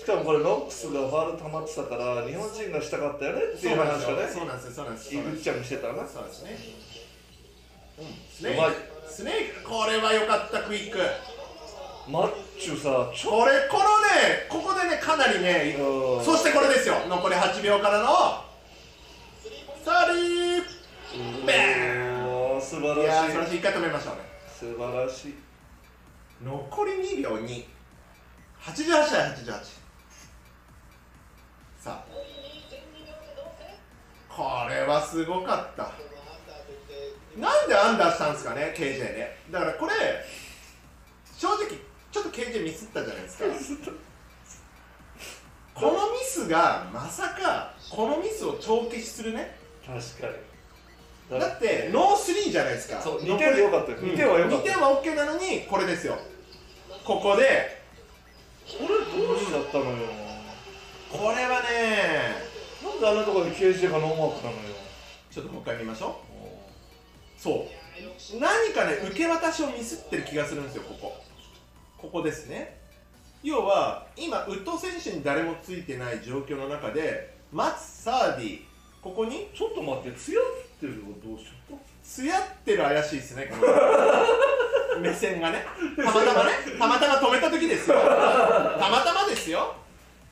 [0.00, 6.08] しかもこれノックスがファウル溜まってたから日本人がしたかったよねっていう話がねそうなんですよそうなんですよイグッチャンしてたな。
[6.08, 6.56] そうですね。
[7.98, 8.06] うん。
[8.32, 9.12] スネうまいーク。
[9.12, 10.98] スネークこれは良かったクイック。
[12.08, 16.24] マッチュさちょこれこのねここでねかなりねうん。
[16.24, 16.94] そしてこれですよ。
[17.06, 18.06] 残り8秒からの。
[19.84, 20.80] サーリー。
[21.44, 21.52] ベ
[22.24, 23.04] おー素晴い。
[23.04, 24.20] やーそらしいれ一回止めましょうね。
[24.48, 25.49] 素晴らしい
[26.42, 27.64] 残り2秒2
[28.62, 29.46] 88対88
[31.78, 32.04] さあ。
[34.28, 35.92] これはすごかった。
[37.38, 39.36] なんでアンダーしたんですかね KJ ね。
[39.50, 39.92] だからこれ
[41.36, 41.68] 正直
[42.10, 43.44] ちょっと KJ ミスったじゃないですか。
[45.74, 49.56] このミスがまさかこのミスを帳消しするね。
[49.86, 51.40] 確かに。
[51.40, 53.00] だって no three じゃないですか。
[53.00, 56.18] そう2点でよかったよ2点はよかった2点は OK なのにこれですよ
[57.10, 57.82] ここで。
[58.64, 59.96] これどうしちゃったのよ。
[61.10, 62.36] これはね。
[62.84, 64.76] なんであんなところで KJ がノーマークなのよ。
[65.28, 66.20] ちょっともう一回見ましょ
[67.36, 67.40] う。
[67.42, 68.40] そう。
[68.40, 71.16] 何かね受け渡しをミスってる気がするんですよここ。
[71.98, 72.78] ここですね。
[73.42, 78.60] 要は今ウッド選手に誰もついてない状況の中でマツサーディ
[79.02, 80.44] ここにちょっと待って艶っ
[80.78, 83.62] てるのどうしちゃっつやってる怪しいですねこの
[85.00, 85.64] 目線がね。
[85.96, 86.50] たまたまね。
[86.78, 87.96] たまたま止めた時ですよ。
[87.96, 89.74] たまたまですよ。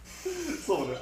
[0.04, 0.94] たそうね。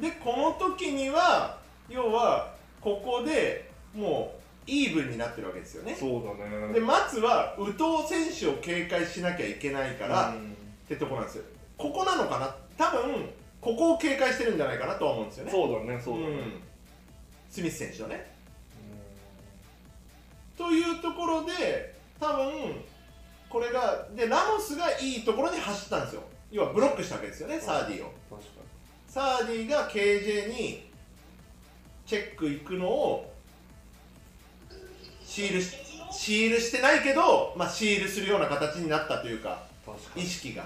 [0.00, 4.34] でこの時には要はここでも
[4.66, 5.94] うイーブンになってるわけですよね。
[5.94, 6.72] そうだね。
[6.72, 10.56] で松は宇藤選手を警戒しなきゃいけないから、っうん。
[10.88, 11.44] てとこなんですよ。
[11.76, 12.54] ここなのかな？
[12.76, 13.28] 多分
[13.60, 15.50] ここを警戒してるんじゃないかなとは思うんですよね。
[15.50, 16.60] そうだねそうだね、ん。
[17.48, 18.32] スミス選手はね。
[20.56, 21.91] というところで
[22.22, 22.84] 多分
[23.48, 26.22] これがでラモスがいいところに走ったんですよ。
[26.52, 28.12] 要はブロックしたわけですよねサーディを。
[28.30, 28.48] 確か
[29.08, 30.88] サーディが KJ に
[32.06, 33.32] チェック行くのを
[35.24, 35.76] シールし
[36.12, 39.62] シールしてないけど、まあ、シールするような形になったというか
[40.14, 40.64] 意識が。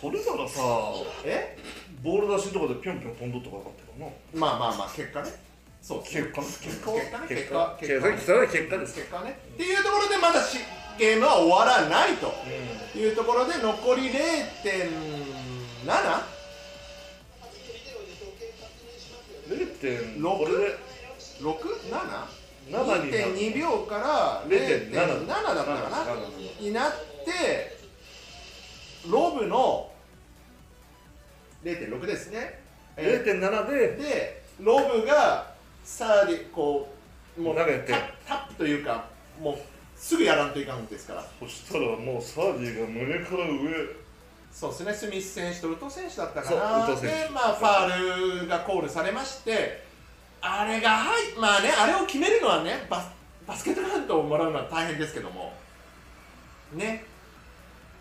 [0.00, 0.60] それならさ
[1.24, 1.56] え？
[2.02, 4.40] ボール出しのとこでピョンピョン飛んどったからよかったよな。
[4.40, 5.30] まあまあまあ結果ね
[5.82, 7.26] そう結果結果結果ね。
[7.28, 7.58] 結結果。
[7.58, 8.18] 果結果。
[8.18, 9.38] それは結果です結果ね。
[9.54, 10.58] っていうところでまだし
[10.96, 12.32] ゲームは終わらないと。
[12.94, 14.86] ういうところで残り 0.7?
[14.86, 15.92] ん
[19.48, 20.38] 0.6六？
[20.38, 20.78] これで。
[21.40, 21.56] 6?
[21.90, 22.26] 7?
[22.70, 23.34] 7になる。
[23.34, 26.06] 2.2秒から0.7 0.7だったかな？
[26.60, 26.92] になっ
[27.24, 27.76] て
[29.08, 29.90] ロブの
[31.64, 32.60] 0.6ですね、
[32.96, 33.96] え0.7ーで。
[33.96, 35.51] でロブが
[35.84, 36.88] さあでこ
[37.36, 37.92] うもう投げて。
[37.92, 39.04] タタップというか
[39.40, 39.56] もう
[39.96, 41.24] すぐやらんといかんですから。
[41.40, 44.02] そしたらもうサーディが胸から上。
[44.52, 44.92] そうですね。
[44.92, 47.00] スミス選手と宇藤選手だったかな。
[47.00, 49.82] でまあファールがコールされまして
[50.40, 53.08] あれがはいまあねあれを決めるのはねバス
[53.46, 55.54] バスケットカウントをもらうのは大変ですけども。
[56.74, 57.04] ね。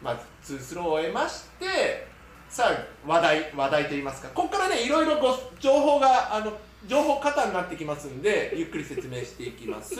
[0.01, 2.07] まあツースローを得まして
[2.49, 4.27] さあ話題話題といいますか。
[4.29, 6.51] ここからねいろいろご情報があの
[6.87, 9.95] 情報過多になってきますんでゆっくり説明していきます。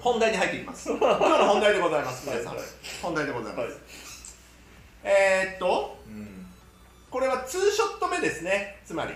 [0.00, 0.90] 本題に入っていきます。
[0.90, 2.56] 今日の本題でございます皆さん、
[3.02, 3.72] 本題でございます、はい。
[5.04, 6.46] えー、っとうん。
[7.10, 9.14] これは2ショット目ですねつまり。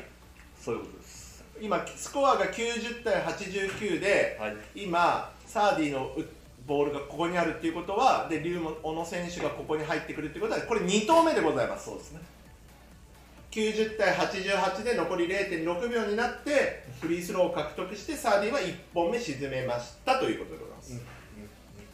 [0.60, 1.44] そういうことです。
[1.60, 4.56] 今スコアが90対89ではい。
[4.74, 6.24] 今サーディのう
[6.66, 11.86] ボールがここにあるっていうことはで龍門小野選手がここに入ってくるっていうことはこれ2投目でございます。
[11.86, 12.20] そうですね
[13.57, 21.01] 90対88で残り0.6秒になってフリースローを獲得してサーディは1本目沈めましたということでございます、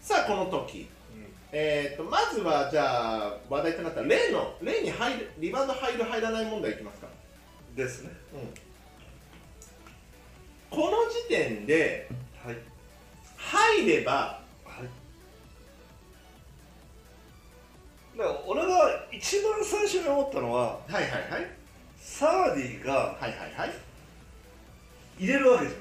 [0.00, 0.88] さあこの時、
[1.52, 7.06] えー、とまずはじゃあ話題となった例の例に入るリバウンド入る入らない問題いきますか、
[7.76, 8.10] ですね。
[10.68, 12.08] この時点で
[12.44, 12.56] はい。
[13.36, 14.41] 入れば
[18.16, 21.46] だから俺が一番最初に思ったのははいはいはい。
[21.98, 23.72] サーディがはいはいはい。
[25.18, 25.74] 入れるわけじ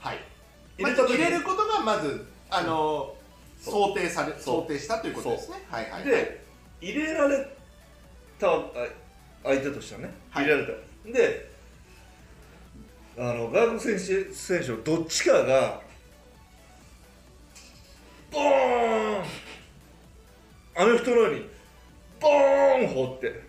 [0.00, 0.18] はい。
[0.78, 1.18] 入れた時に。
[1.18, 3.14] まず入れることがまずあの
[3.58, 4.62] 想定されそう。
[4.62, 5.56] 想定したということですね。
[5.70, 6.44] はいはいで
[6.80, 7.56] 入れられ
[8.38, 8.62] たあ
[9.44, 10.44] 相手としてはねはい。
[10.44, 11.50] 入れられた、で
[13.18, 15.80] あの外国選手選手のどっちかが
[18.30, 19.24] ボーン!
[20.76, 21.49] アメフトのように
[22.20, 23.48] ボーン放って。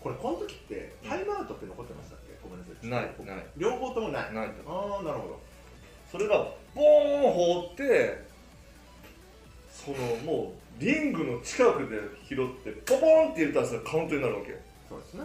[0.00, 2.36] これこの時ってタイムアウトって残ってましたっけ？
[2.42, 2.88] ごめんなさい。
[2.88, 3.46] ないない。
[3.56, 4.34] 両方ともない。
[4.34, 5.40] ないああなるほど。
[6.10, 8.24] それがボーン放って
[9.70, 14.58] そのもうリングの近くで拾ってポポーンって入れたらそれカウントになるわけ
[14.88, 15.24] そうですね。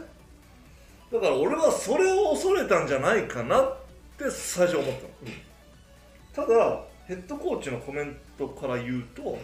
[1.12, 3.78] だから俺はそれを恐れたんじゃないかなっ
[4.18, 4.94] て最初思っ
[6.36, 9.40] たの、ただヘッドコーチのコメントから言うとはいはい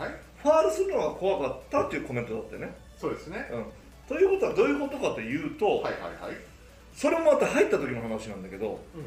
[0.00, 0.10] はい。
[0.42, 3.48] ファールするのが怖かったっていうコメントだったよね、そうですね。
[3.52, 3.64] うん、
[4.08, 6.36] ということはどういうことかというと、はいはいはい。
[6.94, 9.04] それもまた入った時の話なんだけどうん。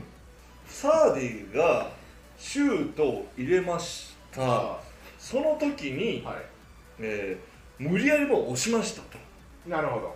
[0.65, 1.89] サーディが
[2.38, 4.41] シュートを入れました。
[4.43, 4.80] あ。
[5.19, 6.36] その時に、あは
[6.99, 7.51] えー
[7.84, 9.17] 無理やりもう押しましたと、
[9.67, 10.15] いなるほど。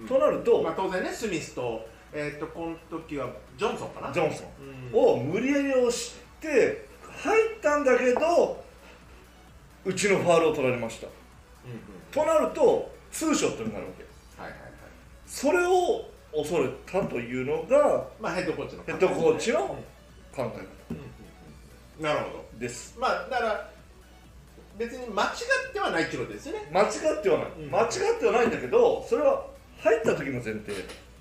[0.00, 0.08] うん。
[0.08, 4.12] となると、まあ当然ねスミスとえっとこの時はジョンソンかな。
[4.12, 4.46] ジョンソン
[4.92, 4.98] うん。
[4.98, 8.64] を無理やり押して入ったんだけど
[9.84, 11.06] うちのファールを取られました
[12.12, 14.04] となるとツーショットになるわけ。
[14.42, 14.72] はいはいはい
[15.26, 19.76] それを恐れたというのがまあヘッドコーチのヘッドコーチのうん考
[20.36, 21.04] え方うんうん
[21.98, 22.44] うんなるほど。
[22.58, 22.94] です。
[22.98, 23.70] まあだから
[24.78, 26.68] 別に間違ってはないってことですよね。
[26.72, 26.86] 間違
[27.18, 27.70] ってはない、うん。
[27.70, 29.46] 間違ってはないんだけどそれは
[29.80, 30.72] 入った時の前提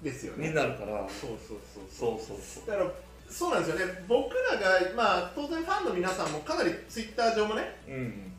[0.02, 0.50] ですよね。
[0.50, 1.08] になるから。
[1.10, 2.20] そうそうそうそう。
[2.20, 2.92] そうそうだから
[3.30, 4.04] そうなんですよね。
[4.08, 8.31] 僕らがまあ当然ファンの皆さんもかなりツイッター上もねうん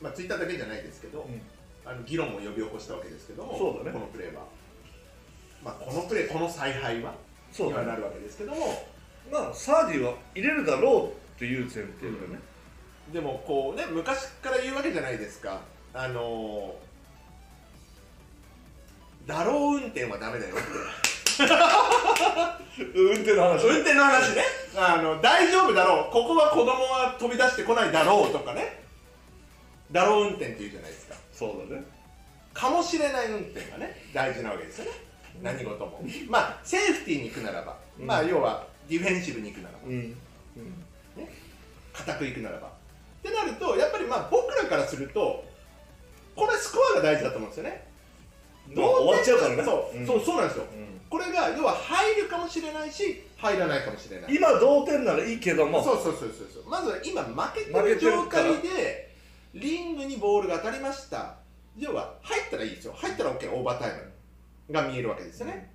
[0.00, 1.40] まあツイッターだけじゃないですけど、うん。
[1.88, 3.92] あの議論を呼び起こしたわけですけどもそうだね。
[3.92, 4.42] このプレーは。
[5.62, 7.14] まあこのプレーこの采配は
[7.52, 7.84] そうだね。
[7.84, 8.84] にはなるわけですけども
[9.30, 12.40] まあサーディは入れるだろうという前提だよね、
[13.12, 15.60] でもこうね昔から言うわけじゃないですか。
[15.94, 20.64] あのー、だろう運転はダメだよって。
[22.94, 24.42] 運転の話運転の話ね。
[24.76, 26.12] あの大丈夫だろう。
[26.12, 28.85] ここは子供は飛び出してこないだろうとかね
[29.92, 31.14] だろう運転って言うじゃないですか。
[31.32, 31.84] そうだね。
[32.52, 34.90] かもしれない運転がね大事なわけですよね。
[35.42, 36.00] 何事も。
[36.28, 38.06] まあセーフティーに行くならば、うん。
[38.06, 39.78] まあ要はディフェンシブに行くならば。
[39.86, 40.16] うん。
[41.92, 42.68] 固くいくならば。
[42.68, 42.70] っ
[43.22, 45.44] てなるとやっぱりまあ僕らからすると
[46.34, 47.86] これスコアが大事だと思うんですよね。
[48.74, 50.06] まあ終わっちゃうからねそう,、ん。
[50.06, 50.64] そうそうなんですよ。
[50.64, 51.00] うん。
[51.08, 54.34] これが要は入るかもしれないし入らないかもしれない。
[54.34, 55.82] 今同点ならいいけども。
[55.84, 56.30] そうそうそうそう。
[56.54, 59.05] そうまずは今負けてる状態で
[59.58, 61.36] リングにボールが当たりました。
[61.78, 62.94] 要は入ったらいいですよ。
[62.96, 63.90] 入ったら OK オーバータイ
[64.68, 65.70] ムが見えるわけですよね、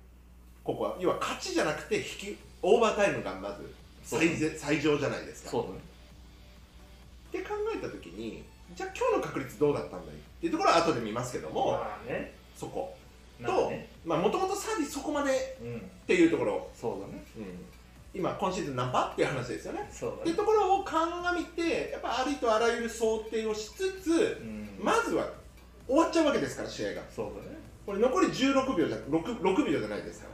[0.62, 3.72] ここは要は勝ちじゃなくて引きオーバータイムがまず
[4.04, 5.50] 最ぜ最上じゃないですか。
[5.50, 5.74] そうだね。
[7.28, 10.14] って考えた時にじゃあ今日の確率どうだったんだい？
[10.14, 12.32] っていうところは後で見ますけども、まあね。
[12.56, 12.96] そこ。
[13.40, 13.88] まあね。
[14.04, 15.90] まあもともとサーディそこまでっうん。
[16.06, 17.24] ていうところ、そうだね
[18.14, 19.88] 今今シーズン何パーっていう話ですよね。
[19.90, 24.68] そうってところを鑑みてやっぱありとあらゆる想定をしつつうん。
[24.82, 25.26] まずは
[25.86, 27.02] 終わっちゃうわけですから試合が。
[27.10, 27.58] そうだね。
[27.86, 30.28] これ残り16秒じゃ 6, 6秒じゃないですか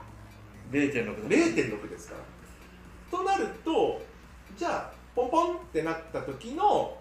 [0.72, 0.78] ら。
[0.78, 3.18] 0.6 0.6ですから。
[3.18, 4.00] となると
[4.56, 6.96] じゃあポンポンってなった時の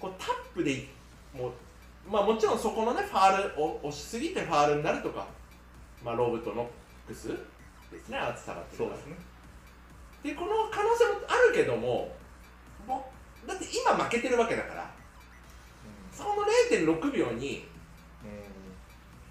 [0.00, 0.88] こうタップでい
[1.36, 1.52] もう
[2.10, 5.26] まあもちろんそこのねファールを押しすぎてファールになるとか。
[6.04, 6.68] まあロブとノッ
[7.08, 7.28] クス
[7.90, 9.16] ですね厚さがそうですね
[10.22, 12.14] でこの可能性もあるけども
[13.46, 14.90] だって今負けてるわけだから
[16.12, 16.30] その
[16.70, 17.64] 0.6秒に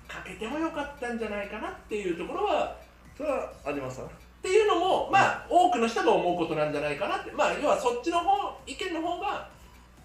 [0.07, 2.77] かけてもよかったんじゃないかなっていうところは
[3.17, 4.07] それはありますわ。
[4.07, 4.09] っ
[4.41, 9.49] ていうのも、まあ、多くの人が思うことなんじゃないかなって、まあ、要はそっちの方意見の方が、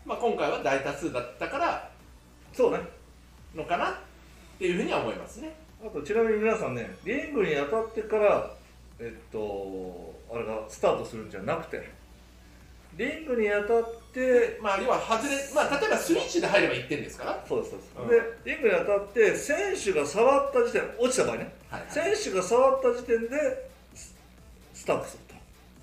[0.06, 1.90] まあ、今回は大多数だったから
[2.52, 2.78] そうね。
[3.54, 3.94] のかなっ
[4.58, 5.54] ていうふうには思いますね。
[5.84, 8.50] あとちなみに皆さんねリングに当たってから
[8.98, 9.38] えっと
[10.32, 12.00] あれがスタートするんじゃなくて。
[12.96, 18.08] リングに当たってまあ、要は外れ、まあ、例えばスイッチで入れば1点ですから、そうですそうです、うん。
[18.08, 21.52] でリングに当たって選手が触った時点落ちた場合ね。
[21.70, 21.90] はいはい。
[21.90, 24.14] 選手が触った時点でス
[24.74, 25.30] スタートする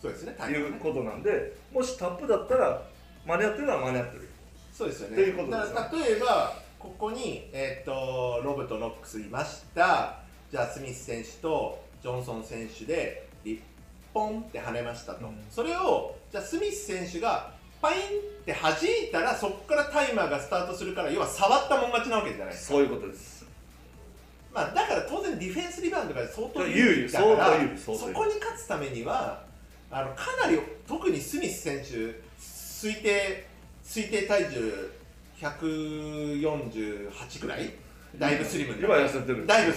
[0.02, 2.82] そうですねということなんでもしタップだったら
[3.26, 4.30] 間に合ってるのは間に合ってる。
[4.72, 5.16] そうですよね。
[5.16, 10.20] ということです例えばここに、えー、とロブとノックスいました。
[10.52, 13.60] じゃあスミス選手とジョンソン選手でリッ
[14.14, 15.38] ポンって跳ねましたと、うん。
[15.50, 18.04] それをじゃあスミス選手がパインっ
[18.46, 22.74] て弾いたらそこからタイマーがスタートするから要は触ったもん勝ちなわけじゃないですか。
[22.74, 23.46] そういうことです。
[24.54, 29.44] まあ、だから当然ディフェンスリバウンドが相当有利だからそこに勝つためには
[29.92, 33.46] あのかなり特にスミス選手推定
[33.84, 34.90] 推定体重
[35.40, 37.72] 148くらい？
[38.18, 39.20] だいぶスリムだいぶス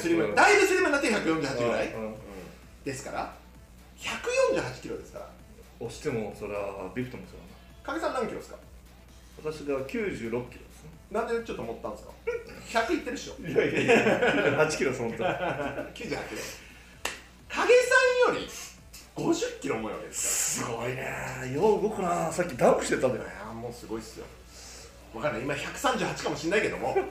[0.09, 0.35] リム、うん。
[0.35, 1.93] だいぶスリムになって148ぐらい、
[2.85, 3.35] ですから
[4.01, 5.29] 148キロですから。
[5.81, 7.41] 押してもそれはビクトもそう
[7.87, 8.57] 影さん何キロですか？
[9.43, 10.53] だな私が96キロです
[10.85, 10.91] ね。
[11.11, 12.13] なんでちょっと持ったんですか？
[12.87, 13.35] 100いってるっしょ。
[13.43, 16.19] いやいやいや8キロそのと98キロ。
[17.49, 18.49] 影さんより
[19.17, 20.77] 50キロ重いわけですから。
[20.77, 21.53] すごいね。
[21.55, 22.31] よう動くな。
[22.33, 24.27] さっきダンクしてたんだよいやもうすごいっすよ。
[25.15, 25.43] わかんない。
[25.43, 26.95] 今138かもしれないけども。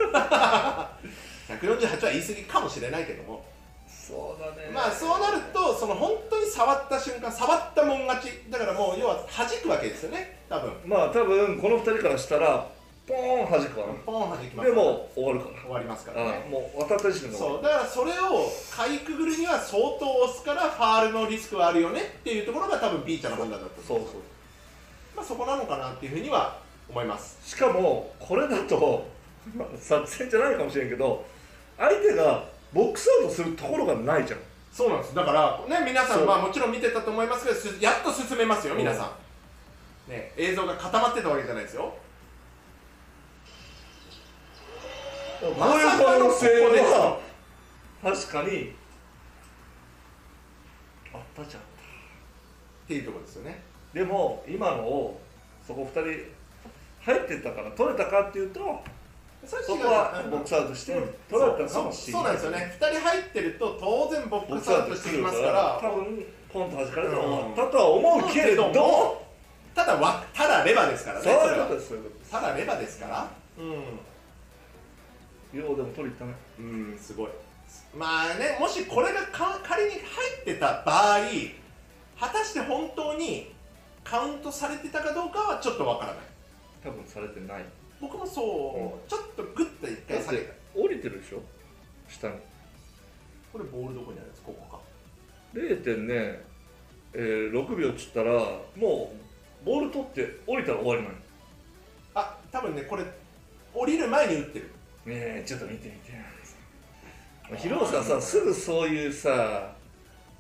[1.49, 3.43] 148は言い過ぎかもしれないけども
[3.89, 4.71] そうだね。
[4.73, 8.49] まあそうなるとその本当に触った瞬間触ったもん勝ち。
[8.49, 10.39] だからもう要は弾くわけですよね。
[10.49, 10.71] 多分。
[10.86, 12.67] まあ多分この2人からしたら
[13.08, 14.69] ポーン弾くわポン弾きなます。
[14.69, 15.62] でもう終わるから。
[15.62, 17.63] 終わりますからあねもう渡った時点でそう。
[17.63, 24.08] だからそれをかいくぐるには相当押すからファールのリスクはあるよねっていうところが多分ピーチャーの判断だったとそうそう。
[25.15, 26.58] まあそこなのかなっていうふうには
[26.89, 27.38] 思います。
[27.43, 29.06] しかもこれだと
[29.56, 31.23] まあ 作戦じゃないかもしれんけど
[31.78, 34.39] 相手がボックスアウトするところがないじゃん。
[34.71, 35.15] そうなんです。
[35.15, 39.12] だからね皆さんまあもちろん見てたと思いますけどすやっと進めますよ皆さ
[40.08, 41.93] ん、ね、映像が固まってたわけじゃないですよ。
[45.41, 46.47] こういう可能性
[46.82, 47.19] は
[48.03, 48.73] 確かに。
[51.12, 51.62] あったじゃん。
[51.62, 51.65] っ
[52.88, 53.62] ていうところですよね。
[53.93, 55.21] でも今のを
[55.65, 56.39] そこ2人
[57.01, 58.82] 入ってたから取れたかっていうと
[59.45, 60.93] そこはボックスアウトして
[61.30, 62.21] 取られたかもしれない。
[62.21, 62.78] そうそうなんですよね。
[62.80, 65.80] 2人入ってると当然ボックスアウトしてきますから。
[65.82, 69.21] 多分ポンと弾かれて終わったとは思うけれどうんも
[69.75, 71.23] ただわただレバですからね。
[71.23, 71.93] そういうことです
[72.32, 73.30] ただレバですから。
[75.54, 76.34] ようでも取りったね。
[76.60, 77.30] うん、うん、すごい。
[77.95, 79.99] まあねもしこれがか仮に入
[80.41, 81.19] ってた場合
[82.19, 83.54] 果たして本当に
[84.04, 86.21] カウントされてたかどうかはちょっとわからない。
[86.84, 87.65] 多分されてない
[88.01, 88.41] 僕もそ
[89.05, 90.53] う、ちょっとグッと一回下げた。
[90.75, 91.41] 降りてるでしょ？
[92.07, 92.35] 下に。
[93.51, 94.83] これボールどこにあるんですかここか。
[95.53, 95.83] 0.
[95.83, 96.41] 点ね、
[97.13, 98.31] えー、6秒っつったら
[98.75, 99.12] も
[99.63, 101.15] うボール取って降りたら終わりなの。
[101.15, 101.21] ね
[102.15, 103.03] あ多分ねこれ
[103.73, 104.71] 降りる前に打ってる。
[105.07, 107.57] えちょっと見てみて。
[107.57, 109.73] 広瀬はさすぐそういうさ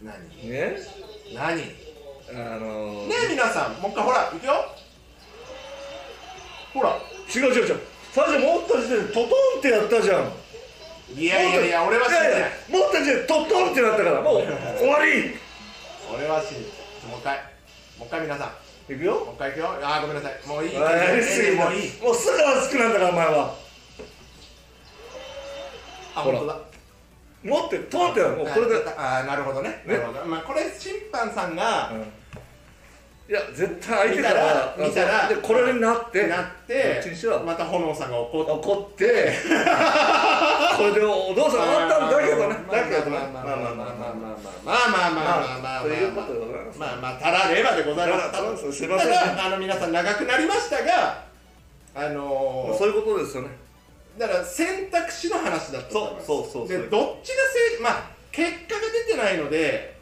[0.01, 0.49] 何？
[0.49, 0.77] ね？
[1.33, 1.57] 何？
[1.57, 1.63] ね
[2.31, 4.53] あのー、え皆さんもう一回ほら行くよ。
[6.73, 6.99] ほら
[7.29, 7.79] 違う違う違う。
[8.11, 10.33] 最初持った時点でトトンってやったじゃん。
[11.15, 14.41] いやいやいや俺は信じないいやいや持った時点でトトンってなったからもう
[14.77, 15.35] 終わり。
[16.13, 17.37] 俺は信じないもう一回。
[17.97, 18.45] もう一回皆さ
[18.89, 18.93] ん。
[18.93, 19.13] いくよ。
[19.13, 19.67] もう一回行くよ。
[19.83, 20.47] あーごめんなさい。
[20.47, 20.73] もういい。
[20.73, 21.85] やりすぎもうい。
[21.85, 23.55] いもうすぐ熱くなんだからお前は。
[26.15, 26.37] ほら。
[26.37, 26.57] あ本当だ。
[27.41, 29.83] 持ってトンってもうこれで、ああなるほどね。
[29.85, 30.25] なるほど。
[30.25, 32.11] まあこれ審判さんがうん
[33.29, 36.99] いや絶対相手から見たらでこれになってなって
[37.45, 38.51] また炎さんが怒って。
[38.51, 39.05] 怒って
[40.75, 42.55] これでお父さん終わったんだけどね。
[42.71, 51.21] だけどねまあまあまあまあまあまあまあまあまあまあまあということでございますまあまあたらればでございますすいませんあの皆さん長くなりましたが
[51.93, 53.49] あのーそういうことですよね
[54.17, 59.98] だから選択肢の話だったそうそうそうそうでどっちがせいまあ結果が出てないので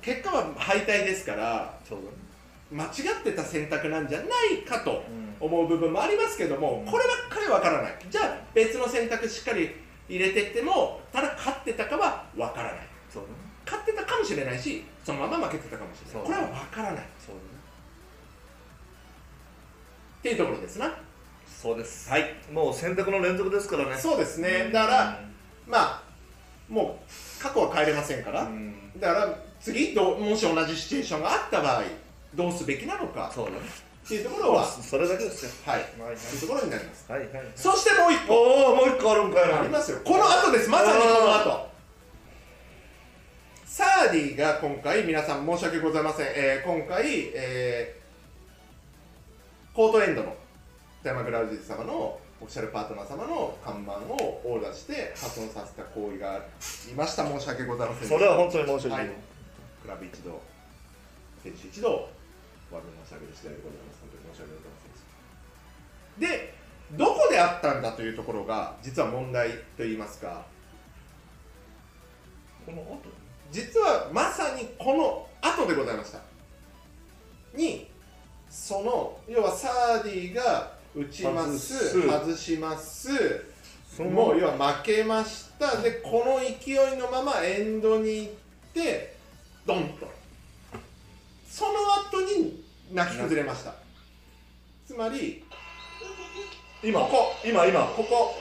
[0.00, 1.78] 結果は敗退ですから
[2.70, 2.90] 間違っ
[3.22, 5.24] てた選択なんじゃないかとうん。
[5.40, 6.90] 思う部分もありますけども、うん。
[6.90, 7.98] こればっかりわからない。
[8.08, 9.70] じゃあ別の選択しっかり
[10.08, 12.86] 入れてってもただ勝ってたかはわからない。
[13.10, 13.34] そうだね。
[13.66, 16.22] 勝ってたかもしれないしそのまま負けてたかもしれない。
[16.26, 17.04] これはわからない。
[17.04, 17.48] っそうだね。
[20.22, 20.94] ていうところですな。
[21.46, 22.08] そうです。
[22.10, 22.34] はい。
[22.52, 23.96] もう選択の連続ですからね。
[23.96, 24.70] そうですね。
[24.72, 25.20] だから
[25.66, 26.02] まあ
[26.68, 28.74] もう過去は変えれませんから、うん。
[28.98, 31.82] だから次どうもし同じシチュエーションがあった場合
[32.34, 33.32] どうすべきなのか。
[33.34, 33.58] そうだね。
[34.04, 35.50] っていうところはそれだけですよ。
[35.64, 35.80] はい。
[35.80, 37.10] はいはいというところになります。
[37.10, 39.60] はいはいそしてもう一個おおもう一個あるんかいな。
[39.60, 40.00] ありますよ。
[40.04, 40.68] この後です。
[40.68, 41.68] まさにこの後。
[43.64, 50.36] サーディが今回皆さん申し訳ございません、えー今回、えーコートエンドの
[51.02, 56.38] 富山グラウジーズ様のオフィシャルパートナー様の看板をオーダーして破損させた行為があ
[56.86, 57.26] りました。
[57.26, 58.08] 申し訳ございません。
[58.08, 59.33] それは本当に申し訳ない、はい
[59.84, 60.40] クラブ一同
[61.42, 62.08] 選手一同お
[62.72, 64.00] 詫び申し上げる次第でございます。
[64.00, 66.54] 本当に申し訳ございませんでしたで
[66.96, 70.46] どこであったんだというところが実は問題といいますか。
[72.64, 72.98] この後
[73.50, 76.20] 実はまさにこの後でございました。
[77.54, 77.88] に
[78.48, 83.10] その要はサーディが打ちます外します。
[83.98, 85.76] もう要は負けました。
[85.82, 88.32] でこの勢いのままエンドに行っ
[88.72, 89.13] て
[89.66, 90.10] ドンと。
[91.48, 91.72] その
[92.10, 93.74] 後に泣き崩れました。
[94.86, 95.44] つまり
[96.82, 98.34] 今ここ今今ここ。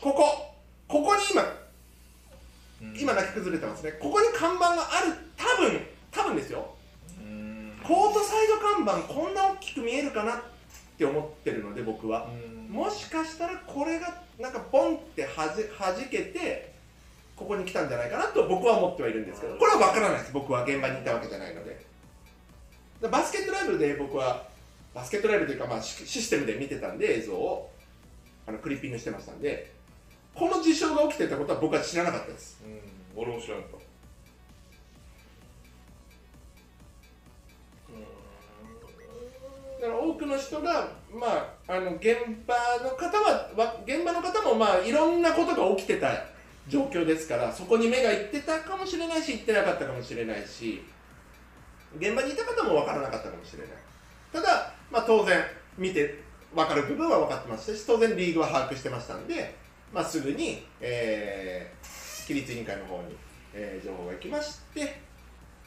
[0.00, 0.54] ここ。
[0.86, 1.44] ここに今
[2.98, 3.92] 今泣き崩れてますね。
[3.92, 5.14] ここに看板がある。
[5.36, 6.74] 多分多分ですよ。
[7.18, 7.72] うん。
[7.82, 10.36] コートサイド看板こんな大きく見えるかな？
[10.36, 10.42] っ
[10.96, 12.28] て思ってるので僕は。
[12.28, 12.72] うん。
[12.72, 16.72] もしかしたらこれがなんかボンってはじはじけて
[17.40, 20.32] ここに来たんじゃないかなと僕は思ってはいるんですけどこれは分からないです。
[20.34, 21.80] 僕は現場にいたわけじゃないので。
[23.00, 24.46] でバスケットライブで僕は
[24.94, 27.70] バスケットライブというか、まあ、シシステムで見てたんで映像を
[28.46, 29.72] あのクリッピングしてましたんで
[30.34, 32.62] この事象が起きてたことは僕は知らなかったです。
[32.62, 33.22] うん。
[33.22, 33.90] 俺も知らなかった。
[39.80, 41.26] だから多くの人が、ま
[41.66, 42.16] あ、あの現
[42.46, 46.12] 場の方はわ現場の方も、まあ、いろんなことが起きてた
[46.70, 50.82] 状況ですからそこに目がいってたかもしれないし行ってなかったかもしれないし
[51.98, 53.68] 現場にいた方も分からなかったかもしれない。
[54.32, 55.42] ただ、まあ、当然
[55.76, 56.22] 見て
[56.54, 59.56] 分かる部分は分かってましたし当然リーグは把握してましたんで、
[59.92, 63.16] まあ、すぐに、えー、規律委員会の方に、
[63.52, 65.00] えー情報が行きまして、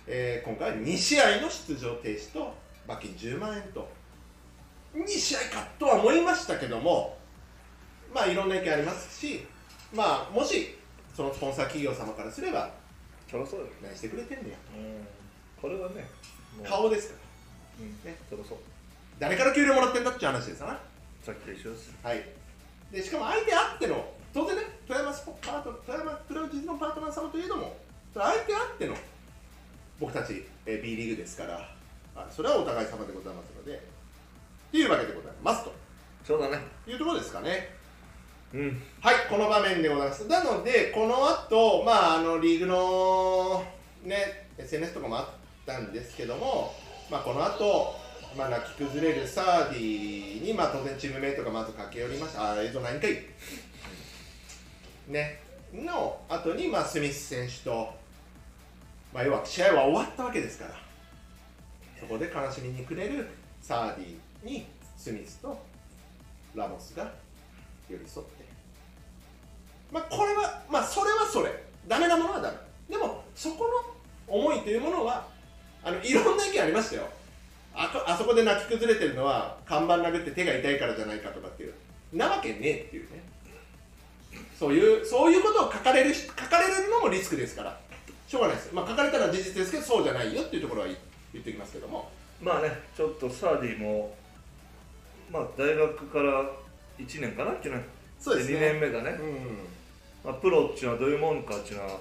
[0.07, 2.53] えー今回は2試合の出場停止と
[2.87, 3.87] 罰金10万円と。
[4.95, 7.17] 2試合かとは思いましたけども
[8.13, 9.43] まあいろんな意見ありますし
[9.91, 10.77] まあもし
[11.13, 12.71] そのスポンサー企業様からすれば
[13.29, 13.71] そりゃそうだよ。
[13.81, 14.55] 何してくれてんのよ。
[14.75, 15.07] うん。
[15.61, 16.07] これはね
[16.57, 16.67] もう。
[16.67, 17.15] 顔ですか
[17.79, 17.85] ら。
[17.85, 17.91] うん。
[18.03, 18.17] ね。
[18.29, 18.57] そりゃそう。
[19.19, 20.79] 誰から給料もらってんだっていう話ですよな。
[21.23, 21.93] さっきと一緒です。
[22.03, 22.21] はい。
[22.91, 27.75] でしかも相手あっての当然ね富山スポパート富山クラウジズのパートナー様といえども
[28.13, 28.95] それ相手あっての
[29.99, 31.69] 僕たち、えー B リーグですから
[32.15, 33.81] あそれはお互い様でございますので
[34.71, 35.65] というわけでございます
[36.23, 36.59] そうだね。
[36.85, 37.75] というところですかね
[38.53, 40.27] うんはい、この場面でございます。
[40.27, 43.63] なので、この後、まあ、あのリーグの、
[44.03, 45.25] ね、SNS とかもあっ
[45.65, 46.71] たんですけども、
[47.09, 47.95] まあ、この後、
[48.37, 52.53] まあ、泣き崩れるサーディに、まあ、当然チームメイトがまず駆け寄りました。
[52.53, 53.11] あ、映像ないんかい。
[55.07, 55.41] ね、
[55.73, 57.91] の後に、まあ、スミス選手と、
[59.11, 60.75] まあ、要は試合は終わったわけですから、
[61.99, 63.27] そこで悲しみに暮れる
[63.63, 65.57] サーディに、スミスと
[66.53, 67.11] ラモスが
[67.89, 68.42] 寄り添って。
[69.93, 71.51] まあ、これは、まあ、それはそれ、
[71.87, 72.57] ダメなものはダメ。
[72.89, 73.65] でも、そこ
[74.27, 75.27] の思いというものは、
[75.83, 77.03] あのいろんな意見ありましたよ。
[77.75, 81.73] あこあそこで泣き崩れてるのは、看板殴って手が痛いからじゃないかとかっていう、
[82.11, 83.23] なわけねえっていうね。
[84.59, 87.79] そういう、そういうことを書かれるし、書かれるのもリスクですから、
[88.27, 88.73] しょうがないです。
[88.73, 90.97] まあ、書かれたら事実ですけど、そうじゃないよっていうところは言
[91.33, 92.09] 言っておきますけども。
[92.41, 94.13] まあねちょっとサーディも
[95.31, 96.43] まあ大学から
[96.99, 97.83] 1年かな1年
[98.19, 98.57] そうですね。
[98.57, 99.57] 2年目だね、うん。
[100.23, 101.99] まあ、プロっていうのはどういうもんかっていうのは。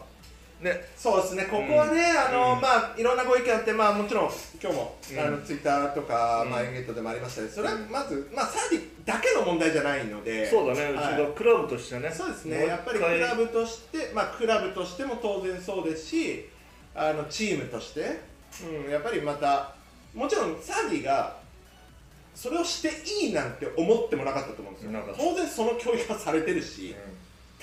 [0.63, 0.81] ね。
[0.97, 2.61] そうですね、ここはね、あのうん。
[2.61, 4.31] まあ、いろんなご意見あって、まあ、もちろん、
[4.63, 5.19] 今日も、うん。
[5.19, 6.51] あのツイッターとか、うん。
[6.51, 11.21] まあ、エンゲートでもありましたけど、それはまず、まあ、サーディだけの問題じゃないので、そうだね、うちはい。
[11.21, 12.11] がクラブとしてね。
[12.11, 16.49] そうですね、やっぱりク回ラブとして、まあ、クラブとしても当然そうですし、
[16.95, 18.21] あのチームとして、
[18.87, 19.75] うん、やっぱりまた、
[20.15, 21.41] もちろんサーディが、
[22.35, 22.89] それをして
[23.25, 24.91] いいなんて思ってもなかったと思うんですよ。
[25.17, 26.95] 当然その教育はされてるし、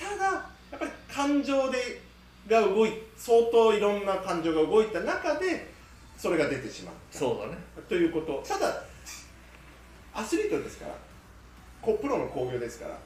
[0.00, 2.00] ただやっぱり感情で
[2.48, 5.70] が動い相当いろんな感情が動いた中で
[6.16, 7.58] それが出てしまうそうだね。
[7.88, 8.42] ということ。
[8.46, 8.82] ただ
[10.14, 10.94] アスリートですから
[11.82, 12.96] こプロの興行ですからや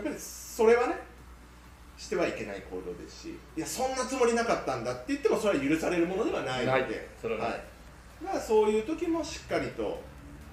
[0.00, 0.94] っぱりそれはね
[1.96, 6.86] してはいけない行動ですしいやそんなつもりなかったんだって言ってもそれは許されるものではないのない。
[6.86, 7.60] でそれはねはい、
[8.24, 10.00] だからそういう時もしっかりと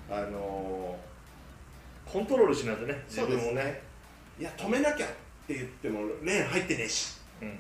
[0.10, 0.98] あの
[2.06, 3.64] コントロールしないとねー自分をね。
[3.64, 3.82] ね
[4.40, 5.08] いや止めなきゃ
[5.46, 7.18] って言ってもレーン入ってねえし。
[7.42, 7.60] うん。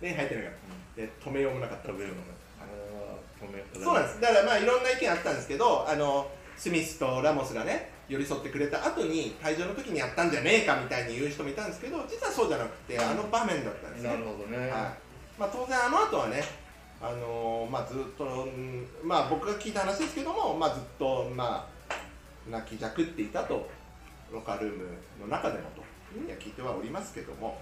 [0.00, 0.52] レーン入ってなかっ
[0.96, 2.20] た、で止めようもなかった食べるのね。
[2.60, 2.70] あれ
[3.02, 4.20] は止めそうなんです。
[4.20, 14.08] だからまあいろんな意見あったんですけどあのスミスとラモスがね寄り添ってくれた後に退場の時にやったんじゃねえかみたいに言う人もいたんですけど実はそうじゃなくてあの場面だったんですね。
[14.10, 14.70] なるほどね、はい。
[15.38, 16.42] まあ、当然あの後はね
[17.00, 21.94] あのーまあ、ずっと、うんまあ、僕が聞いた話ですけども、まあ、ずっと、まあ、
[22.50, 23.68] 泣きじゃくっていたと
[24.32, 24.84] ロッカールーム
[25.20, 25.82] の中でもと
[26.16, 27.58] いうには聞いてはおりますけども。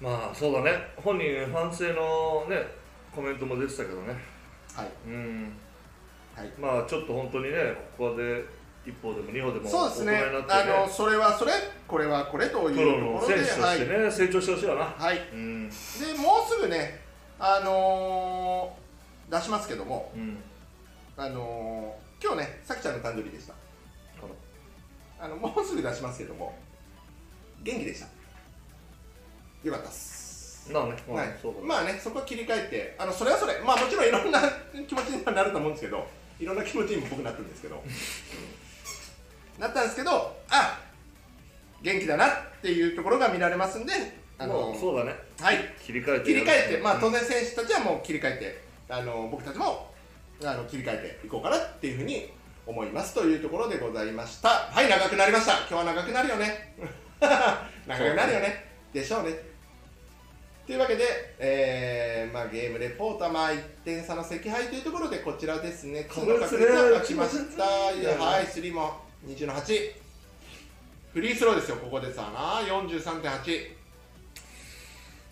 [0.00, 0.72] まあそうだね。
[0.96, 2.66] 本人反省のね
[3.14, 4.16] コメントも出てたけどね。
[4.74, 4.88] はい。
[5.06, 5.52] うん。
[6.34, 6.52] はい。
[6.58, 7.56] まあちょっと本当にね
[7.96, 8.44] ここで
[8.86, 10.12] 一歩でも二歩でもそうですね。
[10.12, 11.52] 大人になってあのねそれはそれ
[11.86, 14.84] これはこれというとプロの選手としてね、成長してほしいよな。
[14.84, 15.68] はい、はい、うん。
[15.68, 17.00] でもうすぐね
[17.38, 20.12] あのー出しますけども。
[20.14, 20.38] うん。
[21.16, 23.54] あのー今日ねさきちゃんの誕生日でした。
[25.22, 26.54] あのもうすぐ出しますけども
[27.62, 28.06] 元気でした。
[29.62, 30.72] よかったっす。
[30.72, 31.36] なあね、まあはい。
[31.40, 33.58] そうだね、まあねそこは切り替えてあのそれはそれ。
[33.64, 34.40] まあもちろんいろんな
[34.86, 36.06] 気持ちにはなると思うんですけど
[36.38, 37.80] いろんな気持ちにも僕なったんですけど、う
[39.58, 40.80] んなったんですけどあ
[41.82, 42.30] 元気だなっ
[42.62, 43.92] ていうところが見られますんで
[44.38, 45.14] あのそうだね。
[45.40, 45.74] はい。
[45.84, 49.92] 切り替えて切り替えてまあ当然然選手たちはもう切り替えてあの僕たちも
[50.42, 52.32] あの切り替えていこうかなっていうふうに
[52.66, 54.48] 思いますというところでございました。
[54.48, 55.58] はい長くなりました。
[55.58, 56.74] 今日は長くなるよね
[57.86, 58.64] 長くなるよね。
[58.92, 59.50] でしょうね。
[60.66, 61.04] というわけで、
[61.38, 66.06] えーまあ、ゲームレポートはまあ1点差の赤配というところでこちらですね。
[66.08, 67.64] 2の確率が来ました。
[67.64, 67.96] はい
[68.46, 69.00] 3も。
[69.26, 69.92] 20の8
[71.12, 73.80] フリースローですよここでさな43.8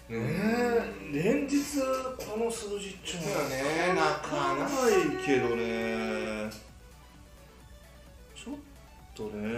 [0.09, 0.83] ねえ。
[1.13, 1.57] 連日
[2.19, 3.95] この数字っちゅうのはね。
[3.95, 6.68] なかなかないけどね
[9.19, 9.53] とね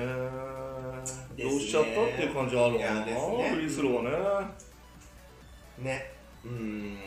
[1.38, 3.50] どうしちゃったっていう感じはあるわな、ね。
[3.54, 4.48] フリースローは
[5.78, 5.90] ね。
[5.90, 6.12] ね。
[6.44, 6.98] うーん。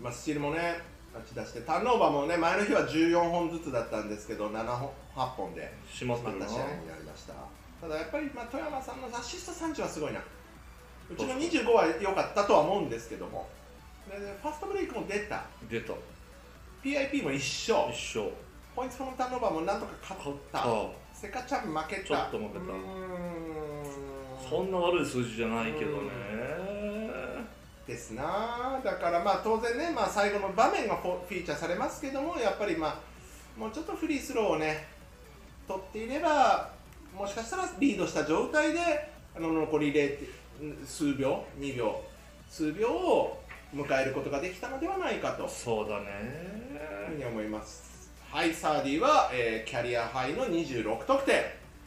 [0.00, 0.80] まあスチールもね
[1.14, 6.46] あっち出してターンオーバーもね前の日は14本ずつだったんですけど7本8本でしまった試合に
[6.88, 7.34] なりました。
[7.80, 10.20] ただやっぱり、まあ、富山さんのアシスト30はすごいな。
[11.10, 13.48] うちの25は良かったとは思うんですけども。
[14.08, 15.44] でファーストブレイクも出た。
[15.68, 15.92] 出た。
[16.82, 17.90] PIP も一緒。
[17.92, 18.30] 一緒。
[18.74, 20.64] ポイントフォームターンオーバーもなんとか勝った。
[20.64, 20.86] あ
[21.22, 22.02] セカチャン負けた。
[22.02, 22.64] ちょっと負けた。
[24.50, 26.10] そんな悪い数字じゃないけどね。
[27.86, 28.80] ですな。
[28.82, 32.96] だからまあ当然ね、まあ、最後の場面がフィーチャーされますけどもやっぱりまあ
[33.56, 34.88] もうちょっとフリースローをね
[35.68, 36.72] 取っていれば
[37.16, 38.80] もしかしたらリードした状態で
[39.36, 40.18] あの残り0
[40.84, 42.00] 数秒2秒
[42.50, 43.40] 数秒を
[43.72, 45.48] 迎えることができたのではないかと。
[45.48, 46.04] そうだいう
[47.06, 47.91] ふうねに思います
[48.32, 51.42] はいサーディは、えーキャリアハイの26得点。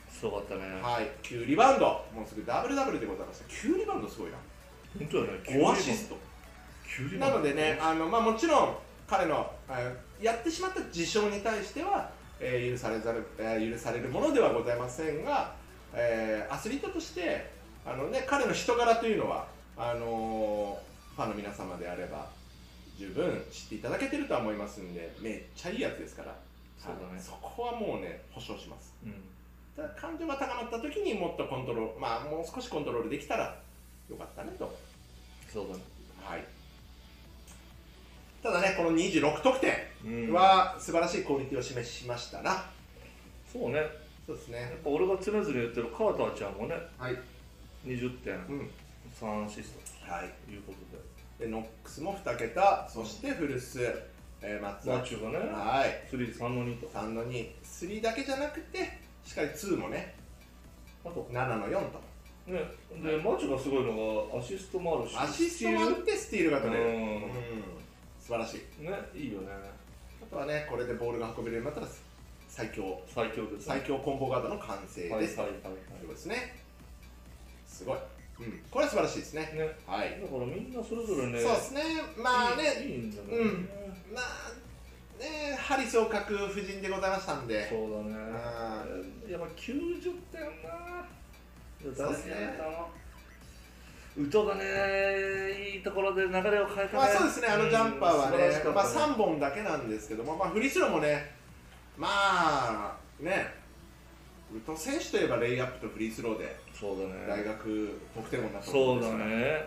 [0.07, 0.61] すごかったね。
[0.79, 1.85] はい9リバウンド。
[2.13, 4.37] もうすぐダブルダブルでございました9リバウンドすごいな。
[4.99, 5.39] 本当だね。
[5.43, 6.15] 5アシスト。
[6.15, 8.75] トなのでね、あのまあ、もちろん
[9.07, 9.79] 彼のあ
[10.21, 15.51] やってしまった事象に対しては、えー許されざる、えー許されるものではございませんが、
[15.95, 17.49] えーアスリートとして
[17.87, 22.27] あの、ね、彼の人柄というのはあのーファンの皆様であれば
[22.97, 26.29] 十分知っていただけてるとは思いますんでめっちゃいいやつですから。
[26.29, 26.33] ね。
[26.33, 28.93] はいそこはもうね保証します。
[29.05, 29.13] うん。
[29.75, 33.57] ただ感情が高まった時にもっとコントロールまあもう少しコントロールできたら
[34.09, 34.73] よかったねと。
[35.51, 35.81] そうだね。
[36.23, 36.43] はい、
[38.41, 39.73] ただね、この26得点
[40.03, 40.33] うん。
[40.33, 42.65] は素晴らしいクオリティを示しましたな、
[43.51, 43.77] そうね。
[43.77, 43.87] やっ
[44.25, 47.17] そうですね、ぱ俺が常々言ってる川田ちゃんもねはい、
[47.85, 48.69] 20点うん、
[49.21, 50.79] 3アシストはい、ということ
[51.39, 53.81] ででノックスも2桁、そしてフルス、
[54.41, 55.03] えー、松マ田。
[55.03, 55.45] ッチュがね。
[55.51, 56.87] はい、3、3の2と。
[56.87, 58.79] 3の2、3だけじゃなくて、
[59.23, 60.15] しっかり2もね、
[61.03, 61.27] あと。
[61.31, 62.01] 7の4と、
[62.47, 62.59] ね。
[63.03, 66.97] でマッチュがすごいのがアシストもあるしアシストもあってスティールが取れる、ううん。
[67.17, 67.21] ん、
[68.19, 68.83] 素晴らしい。
[68.83, 69.47] ねいいよね。
[69.51, 71.87] あとはね、これでボールが運べるようになったら
[72.47, 75.37] 最強、最強です最強コンボガードの完成です。
[75.39, 75.73] はいはいはいとい。
[75.73, 76.55] うことですね。
[77.67, 77.97] すごい。
[78.39, 79.41] うん、これは素晴らしいですね。
[79.43, 79.75] はいね。
[79.87, 80.21] はい。
[80.21, 81.81] だからみんなそれぞれねそうですね、
[82.17, 83.69] まあね、いいんね、うん。
[84.13, 88.15] まあね、ハリスを欠く布陣でございましたんで、そうだね。
[88.35, 88.85] あ
[89.29, 91.05] やっぱ90点な。
[91.95, 92.35] そうっすね。
[94.17, 94.63] 宇都がね
[95.75, 96.93] いいところで流れを変えたね。
[96.93, 99.05] まあそうですね、あのジャンパーはね、うんまあったね。
[99.05, 101.31] 3本だけなんですけども、まあフリースローもね、
[101.97, 103.53] まあね、
[104.53, 107.05] 宇都選手といえばレイアップとフリースローでそうだ
[107.35, 109.65] 大ね学得点王になったそうだですからね。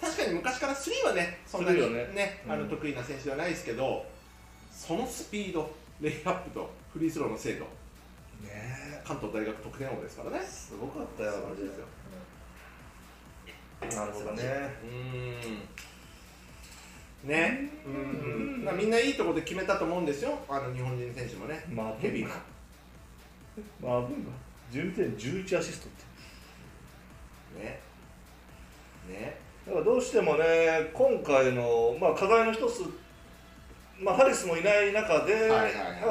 [0.00, 2.42] 確かに昔からスリーはね、そんなにねね。
[2.48, 4.04] あのうん得意な選手ではないですけど、
[4.70, 5.68] そのスピード、
[6.00, 7.64] レイアップとフリースローの精度、
[8.42, 10.46] ね関東大学得点王ですからね。
[10.46, 11.68] すごかったよマジで。
[13.96, 14.42] なるほどね。
[14.82, 14.88] うー
[17.26, 17.28] ん。
[17.28, 17.94] ね、うん。
[17.94, 17.98] う
[18.60, 18.64] ん。
[18.64, 22.34] まあ、みんないいところで決めたと思うんですよ、あの日本人選手もね、まあケビンも。
[23.80, 24.30] まあ分が
[24.74, 27.64] 10点11アシストって。
[27.64, 27.80] ね、
[29.08, 32.82] ね、だからどうしてもね今回のまあ課題の一つ
[34.00, 35.70] まあ、ハリスもいない中で、はいはいはい。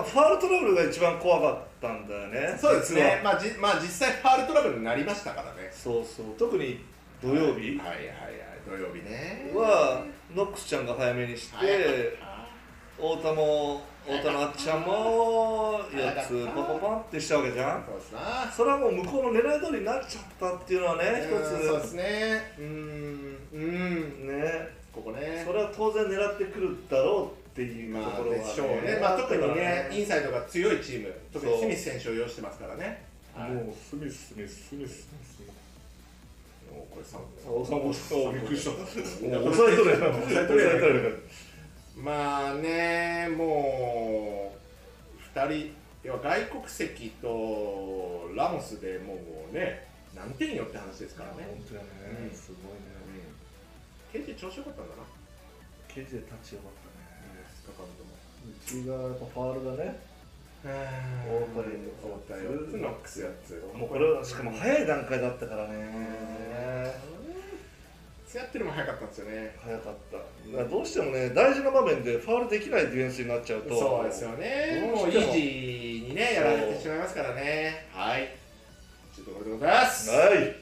[0.09, 2.57] ファールトラブルが一番怖かったんだよね。
[2.57, 3.19] そうですね。
[3.21, 5.69] まあじまあ実際ファールトラブルになりましたからね。
[5.69, 6.27] そうそう。
[6.39, 6.79] 特に
[7.21, 7.77] 土曜日。
[7.77, 9.51] はいはいはい土曜日ね。
[9.53, 11.67] はノックスちゃんが早めにして、はい
[12.95, 17.83] 太田も太田のあっちゃんも4つポポポンってしたわけじゃん。
[17.85, 18.51] そうですな。
[18.51, 21.31] それはもう向こうの狙い通りになっちゃったっていうのはね一つ。
[21.31, 22.53] うんそうですね。
[22.59, 23.37] うーん。
[23.53, 24.27] うん。
[24.27, 24.67] ね。
[24.91, 25.43] ここね。
[25.45, 28.43] それは当然狙ってくるだろうっていうとまあころは、ね。
[28.43, 31.13] でしょうね、まあ、特にねインサイドが強いチーム。
[31.31, 33.05] 特にスミス選手を擁してますからね。
[33.33, 33.51] はい。
[33.51, 34.91] もうスミススミススミス。
[34.91, 35.63] スミス
[36.73, 37.93] もうこれさおさんも
[38.29, 38.71] おびっくりした。
[38.71, 39.75] いや 抑え
[41.95, 44.53] まあねも
[45.15, 49.15] う2人要は外国籍とラモスでも
[49.51, 51.47] うね何点よって話ですからね。
[51.49, 51.87] 本当やね、
[52.29, 52.35] うん。
[52.35, 52.93] すごいね。
[54.11, 55.03] ケンジ調子よかったんだな。
[55.87, 57.43] ケージでタッチよかったね。
[57.65, 58.13] 2日間とも。
[58.45, 60.13] うちがやっぱファールがね。
[60.63, 61.65] 大大谷
[62.29, 63.63] 谷4つノックス4つ。
[63.75, 65.75] もうこれはしかも早い段階だったからね
[68.41, 69.55] ってるのも早かったんですよね。
[69.63, 70.17] 早かった。
[70.17, 70.23] だ
[70.57, 73.77] からどうしてもね大事な場面でファールできないディフェンスになっちゃうと。
[73.77, 74.91] そうですよね。
[74.91, 77.87] もうイージーにねやられてしまいますからね。
[77.91, 78.29] はい。
[79.15, 80.09] ちょっとこれでございます。
[80.09, 80.55] はい。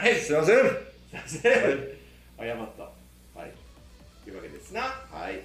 [0.00, 0.16] はい。
[0.16, 0.56] すいません。
[0.56, 0.68] すい
[1.12, 1.42] ません。
[1.42, 2.82] 謝った。
[3.38, 3.52] はい。
[4.24, 4.80] というわけですな。
[4.82, 5.40] はい。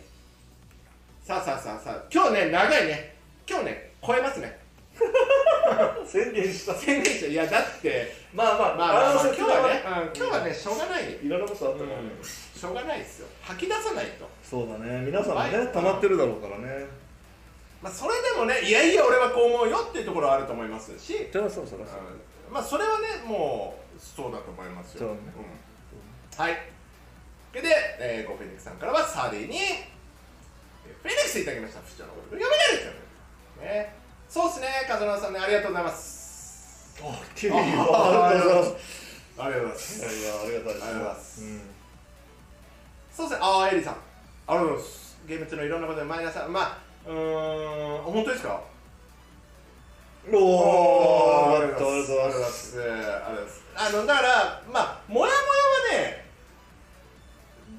[1.24, 2.04] さあさあさあさあ。
[2.14, 3.16] 今日ね長いね。
[3.50, 4.60] 今日ね超えますね
[6.06, 6.74] 宣言した。
[6.76, 11.14] 宣言していやだってまあまあまあまあ、まあ、の今日はね、うん、今日はねしょうがない。
[11.14, 13.28] よいろんなことあったからね、しょうがないですよ。
[13.42, 14.30] 吐き出さないと。
[14.44, 15.02] そうだね。
[15.06, 16.86] 皆さんもはいね溜まってるだろうからね。
[17.82, 21.84] まあそれでもねいやいや俺はこう思うよっていうところはあると思いますし、じゃあそうそうそうう。
[21.84, 22.54] ん。
[22.54, 25.18] まあそれはねもうそうだと思いますよ、そうね。
[26.38, 26.44] うん。
[26.44, 26.58] はい。
[27.52, 27.70] それで、
[28.00, 31.82] えー、ゴフェニックスさんからはサディにえーフェニックスいただきました。
[31.82, 32.92] 不調のこと読めないですよ
[33.62, 33.96] ね
[34.30, 36.94] そうっすね風間さんねありがとうございます。
[37.02, 38.76] あきれいあありがとうございます。
[39.40, 40.00] ありがとうございます。
[40.00, 40.86] いやいやありがたいです。
[40.86, 41.42] ありがとうございます。
[41.42, 41.62] うん。
[43.12, 43.94] そうですねああエリさん。
[43.94, 43.98] あ
[44.54, 45.18] りがとうございます。
[45.28, 48.62] ゲーム中のいろんなことでマイナスまあうーん本当ですか？
[50.34, 52.72] おーありがとうございまます。
[52.72, 53.64] すありがとうございます。
[53.76, 55.32] あのだからまあモヤモ
[55.96, 56.27] ヤはね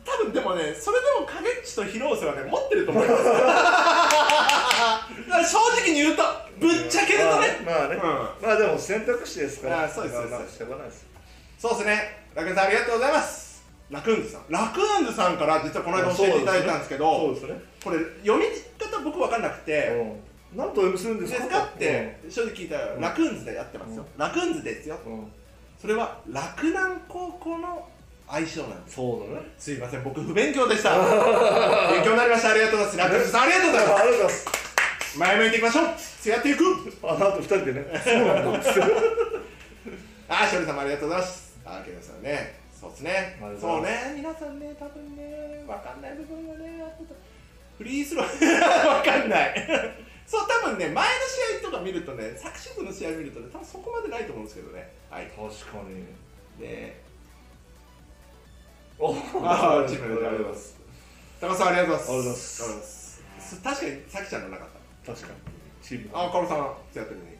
[0.08, 3.24] 多分でもねそれでも影っちと広瀬はね持ってると思います。
[3.28, 3.38] だか
[5.28, 6.22] ら正直に言うと
[6.58, 7.94] ぶっちゃけるとね、まあまあね。
[7.94, 8.00] うん。
[8.48, 9.84] まあでも選択肢ですから。
[9.84, 10.58] あそうですそうです。
[11.58, 11.84] そうです。
[11.86, 13.64] ねラクーンさんありがとうございます。
[13.90, 14.44] ラクーンズさん？
[14.48, 17.60] ラクーンズさんから実はこの間教えていただいたんですけどそうですね。
[17.84, 18.46] これ読み
[18.78, 19.88] 方僕分かんなくて、
[20.52, 20.58] うん。
[20.58, 22.20] 何とお読みするんでですすかって。
[22.28, 23.00] 正直聞いたら、うん。
[23.00, 24.98] ラクーンズでやってますよ、ラクーンズですよ。
[25.04, 25.12] うん。
[25.12, 25.32] うん
[25.80, 27.88] それは洛南高校の
[28.30, 28.96] 愛称なんです。
[28.96, 29.46] そうだね。
[29.58, 30.98] すいません僕不勉強でした。
[31.90, 32.50] 勉強になりました。
[32.50, 33.38] ありがとうございます。
[33.38, 34.44] ありがとうございまありがとうございます。
[35.12, 35.86] す前向いていきましょう。
[35.96, 36.64] つやっていく。
[37.02, 37.84] あの後二人でね。
[38.04, 38.60] そうなんだ
[40.28, 41.58] あー、勝利さんもありがとうございます。
[41.64, 42.60] あー、ケンさんね。
[42.78, 43.40] そうですね。
[43.58, 44.12] そうね。
[44.14, 47.14] 皆さんね多分ねわかんない部分がねあってた
[47.78, 48.26] フリースロー。
[48.86, 49.66] わかんない。
[50.26, 51.00] そう多分ね前の
[51.60, 54.92] 試合とか見るとね昨シーズンの試合見るとね多分そこまでないと思うんですけどね。
[55.10, 55.26] はい。
[55.26, 55.38] 確
[55.72, 56.04] かに。
[56.60, 57.07] で
[58.98, 60.76] おああチームでありがとうございます。
[61.40, 63.22] 高さんありがとうございます。
[63.62, 64.68] 確かにさきちゃんのなかっ
[65.06, 65.34] 確かに
[65.82, 66.08] チーム。
[66.10, 67.38] たあかおるさんつやってるね。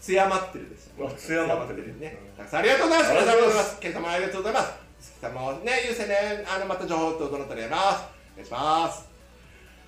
[0.00, 2.18] つやまってるですあ艶まってるね。
[2.30, 3.10] うんたくさんありがとうございます。
[3.10, 3.80] ありがとうございます。
[3.80, 4.72] ケイさんもありがとうございます。
[5.00, 9.08] 鈴木さんもね優先ねあのまた情報とどのたりやりますお願いします。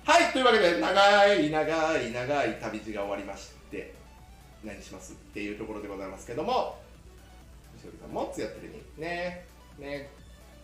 [0.05, 3.93] はいというわけで長い長い長い旅路が終わりまして
[4.63, 5.13] 何します？
[5.13, 6.77] っていうところでございますけども
[7.75, 9.45] 西織さんもつやってるにね。
[9.79, 10.09] ね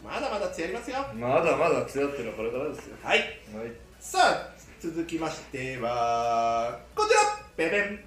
[0.04, 0.98] まだまだつやりますよ。
[1.16, 2.98] まだまだ強ってるのはこれからですよ。
[3.02, 3.20] はい。
[3.20, 3.28] はい。
[4.00, 4.50] さあ
[4.82, 7.22] 続きましてはこちら
[7.56, 8.00] ベベン。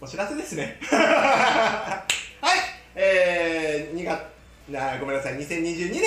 [0.00, 0.80] お知らせですね。
[0.90, 2.58] はい。
[2.96, 4.20] えー、2月
[4.68, 5.34] なごめんなさい。
[5.34, 6.02] 2022年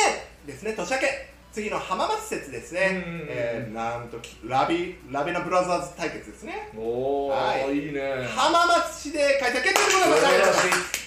[0.46, 0.74] ですね。
[0.74, 1.34] 年明け。
[1.54, 3.04] 次の浜松節ですね。
[3.06, 6.70] うんえー、なんときラビラベナブラザーズ対決ですね。
[6.76, 7.78] おお、はい。
[7.78, 8.28] い、いね。
[8.36, 11.04] 浜松市で開催決定でございますありがとうございます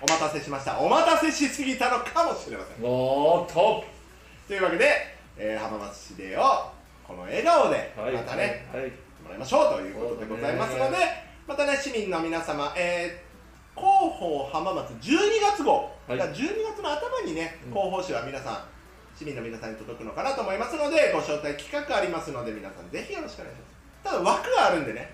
[0.00, 0.78] お待たせしました。
[0.78, 2.84] お待たせしすぎたのかもしれません。
[2.84, 3.84] おート
[4.46, 4.86] というわけで、
[5.36, 6.40] えー、浜松市でを
[7.06, 8.90] この笑顔でまたね、はい、はい
[9.22, 10.96] もらいましょうということでございますので、
[11.46, 15.16] またね市民の皆様、えー、広報浜松12
[15.52, 16.18] 月号、はい。
[16.18, 16.46] だから12
[16.76, 17.72] 月の頭にねうん。
[17.72, 18.64] 広報誌は皆さん
[19.18, 23.78] 市民の皆さんに届くのかなと思いますのでご招待企画ありますので皆さんぜひよろしくお願いします。
[24.04, 25.10] ただ枠があるんでね。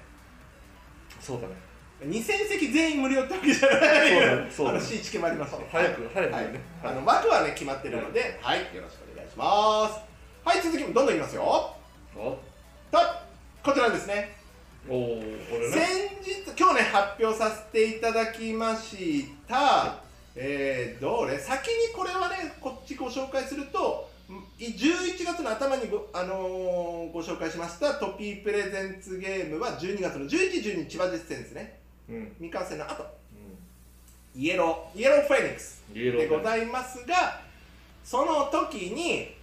[1.21, 1.64] そうだね
[2.03, 4.11] 2000席全員無料ってわけじゃない
[4.51, 4.81] そうだね。
[4.81, 6.53] そうもありますし早く早くはい。
[6.53, 10.01] ね、あの枠はね決まってるので、はい、よろしくお願いします。
[10.45, 11.75] はい続きどんどんいきますよ。
[12.15, 12.21] あ
[12.91, 12.99] と
[13.63, 14.37] こちらですね。
[14.89, 15.23] おおこ
[15.59, 20.03] れ先ね日今日ね発表させていただきました。
[20.37, 21.39] えー、どれ？
[21.39, 32.17] 先にこれはねこっちご紹介するとん11月の頭にご,、あのーご紹介しましたトピープレゼンツゲームは12月の11、12千葉ジェッツ戦ですねうん。
[32.17, 33.05] うん三河戦の後
[34.37, 34.99] イエロー。
[34.99, 35.83] イエローフェニックス。
[35.93, 37.41] でございますが
[38.05, 39.35] その時に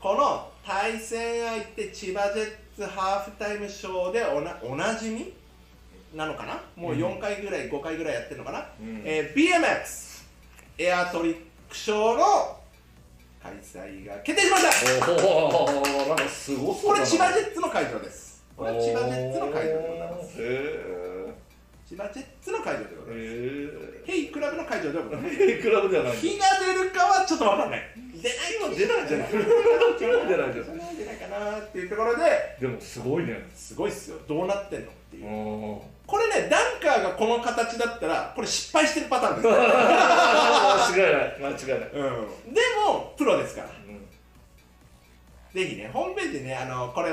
[0.00, 5.32] この対戦相手千葉ジェッツハーフタイムショーでおなおなじみ
[6.14, 6.60] なのかな？
[6.76, 9.02] もう4回ぐらい、5回ぐらいやってるのかな、うん。
[9.04, 10.24] えー BMX
[10.78, 11.36] エアトリッ
[11.68, 12.58] クショーの
[13.42, 15.12] 開催が決定しました。
[15.12, 18.44] おおなんかすごそうこれ千葉ジェッツの会場です。
[18.56, 20.36] これ千葉ジェッツの会場でございます。
[20.38, 21.01] へ
[21.92, 24.06] 千葉ジェッツの会場でございえます。
[24.06, 25.34] ヘイクラブの会場ではございます。
[25.36, 26.16] へえクラブではない。
[26.16, 27.82] 日が出るかはちょっとわかんない。
[28.16, 28.74] 出ないもん。
[28.74, 29.28] 出ないじゃない。
[29.28, 30.54] 出ない出ない。
[30.56, 33.44] じゃない出ないかなっていうところででもすごいね。
[33.54, 34.16] すごいっすよ。
[34.26, 35.26] どうなってんのっていう。
[35.26, 35.28] う
[35.76, 39.60] んこれねダンカーがこの形だったらこれ失敗してるパターンです、 間
[40.96, 41.52] 違いない。
[41.52, 41.90] 間違いない。
[41.92, 43.68] うん、でもプロですから。
[43.68, 44.08] うん。
[45.52, 47.12] ぜひねホームページねあのこれ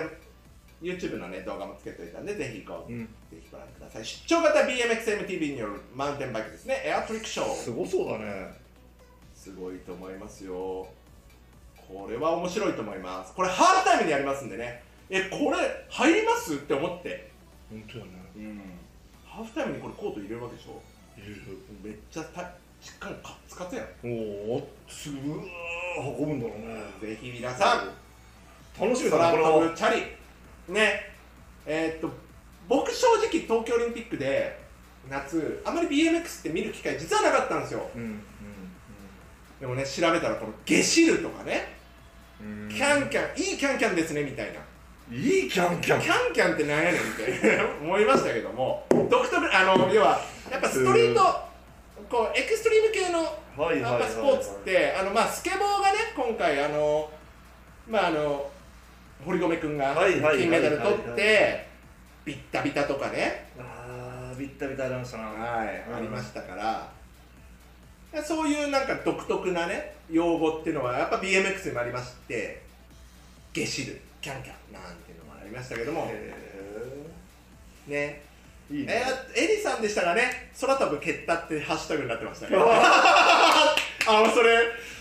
[0.81, 3.05] YouTube のね動画もつけておいたんでぜひこう、うん。
[3.05, 4.05] ぜひご覧ください。
[4.05, 6.81] 出張型 BMXMTV によるマウンテンバイクですね。
[6.85, 7.53] エアトリックショー。
[7.55, 8.53] すごそうだね。
[9.35, 10.87] すごいと思いますよ。
[11.75, 13.33] これは面白いと思います。
[13.33, 14.83] これハーフタイムにやりますんでね。
[15.09, 15.57] えこれ
[15.89, 16.53] 入ります？
[16.55, 17.29] って思って。
[17.69, 18.11] 本当やね。
[18.35, 18.61] うん。
[19.25, 20.81] ハーフタイムにこれコート入れるわけでしょ？
[21.17, 21.41] いる。
[21.83, 22.41] めっちゃた
[22.79, 23.85] しっかりカッツカツやん。
[24.03, 25.17] おおすぐ
[25.97, 26.83] 運ぶんだろうね。
[27.01, 27.89] ぜひ皆さん。
[28.79, 30.18] 楽しみだ空なこれチャリ
[30.69, 31.11] ね。
[31.65, 32.09] えーっと
[32.67, 34.59] 僕正直東京オリンピックで
[35.09, 37.89] 夏あまり BMX って見る機会実はなかったんですよ。
[37.95, 38.21] うんうん
[39.59, 41.75] でもね調べたらこのゲシルとかね。
[42.41, 42.69] うん。
[42.69, 44.59] キャンキャンいいキャンキャンですねみたいな。
[45.11, 46.01] いいキャンキャン。
[46.01, 51.49] キャンキャンってなんやねんって 思いましたけども独特あの要はやっぱストリート
[52.09, 53.23] こうエクストリーム系の
[54.07, 57.09] スポーツってあのまあスケボーがね今回あの
[57.87, 58.49] まああの
[59.25, 61.67] 堀米君が金メダル取っはいて
[62.25, 63.45] ビッタビタとかね。
[63.59, 65.95] あービッタビタありましたなはいうん。
[65.95, 66.91] ありましたから。
[68.23, 72.63] そういうなんか独特なね用語っていうのはやっぱ BMX にもありまして
[73.53, 76.07] ゲシルキャンキャンなんていうのもありましたけども。
[76.09, 76.33] へ
[77.87, 78.23] ね。
[78.23, 78.28] え
[78.71, 79.03] いいね。
[79.35, 82.57] えー、エリさんでしたがね空飛ぶ蹴ったってハッシュタグになってましたね。
[84.07, 84.57] あそれ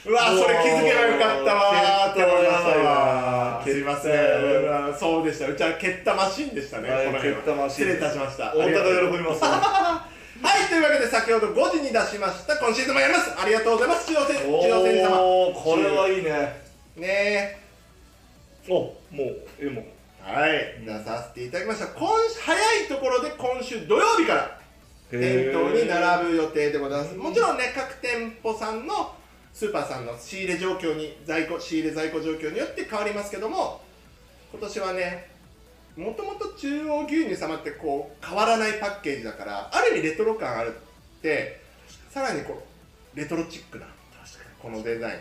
[0.07, 2.13] うわそれ気づけばよかったわー。
[2.13, 4.99] って思いましたわすいません。
[4.99, 5.49] そうでした。
[5.49, 7.43] うちは蹴ったマシンでしたね、はいこの辺は。
[7.43, 7.85] 蹴ったマシン。
[7.85, 8.51] 失礼いたしました。
[8.51, 9.45] 太田が喜びます。
[10.41, 12.57] はいというわけで先ほど5時に出しました。
[12.57, 13.35] 今シーズンもやります。
[13.37, 14.07] ありがとうございます。
[14.07, 15.11] 千代先千代先様。
[15.53, 16.63] これはいいね。
[16.97, 17.59] ね
[18.69, 19.85] おもう絵も
[20.29, 21.87] はい出させていただきました。
[21.87, 24.61] 今週早いところで今週土曜日から
[25.11, 27.17] 店頭に並ぶ予定でございます。
[27.17, 29.17] もちろんね各店舗さんの
[29.55, 33.81] スーパーさんの仕入れ状況に在庫仕入れ在庫状況によって変わりますけども
[34.53, 35.31] 今年はね
[35.97, 41.59] もともと中央牛乳様ってこう変わらないパッケージだからある意味レトロ感あるって
[42.11, 42.63] さらにこ
[43.15, 43.87] うレトロチックな
[44.63, 45.17] このデザイ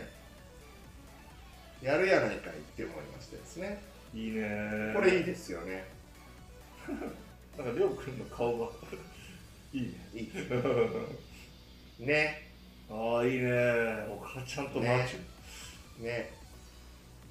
[1.81, 3.81] ンやるやないかいって思いましてですね
[4.13, 4.93] いいね。
[4.95, 5.85] これいいですよね。
[7.57, 8.67] なんかりょうくんの顔が。
[9.73, 9.93] いいね。
[10.13, 10.31] いい。
[12.05, 12.47] ね。
[12.89, 13.51] ああいいね。
[14.09, 15.15] お母ちゃんとマーチ。
[15.99, 16.31] ュね。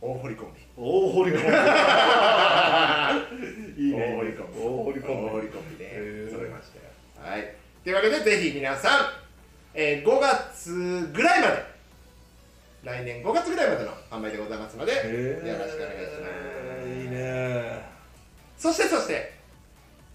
[0.01, 0.61] 大堀コンビ。
[0.77, 1.49] 大堀コンビ。
[3.83, 4.05] いいね。
[4.05, 4.59] 大堀コンビ。
[4.61, 5.25] 大堀コンビ。
[5.25, 6.31] 大堀コンビでへー。
[6.31, 7.31] 揃いましたよ。
[7.31, 7.55] はい。
[7.83, 9.07] というわけでぜひ皆さん、
[9.73, 11.76] えー5月ぐらいまで
[12.83, 16.29] 来年5月ぐらいまでの販売でございますのでよろしくお願いしま
[16.83, 16.89] す。
[16.89, 17.83] いいね。
[18.57, 19.35] そしてそして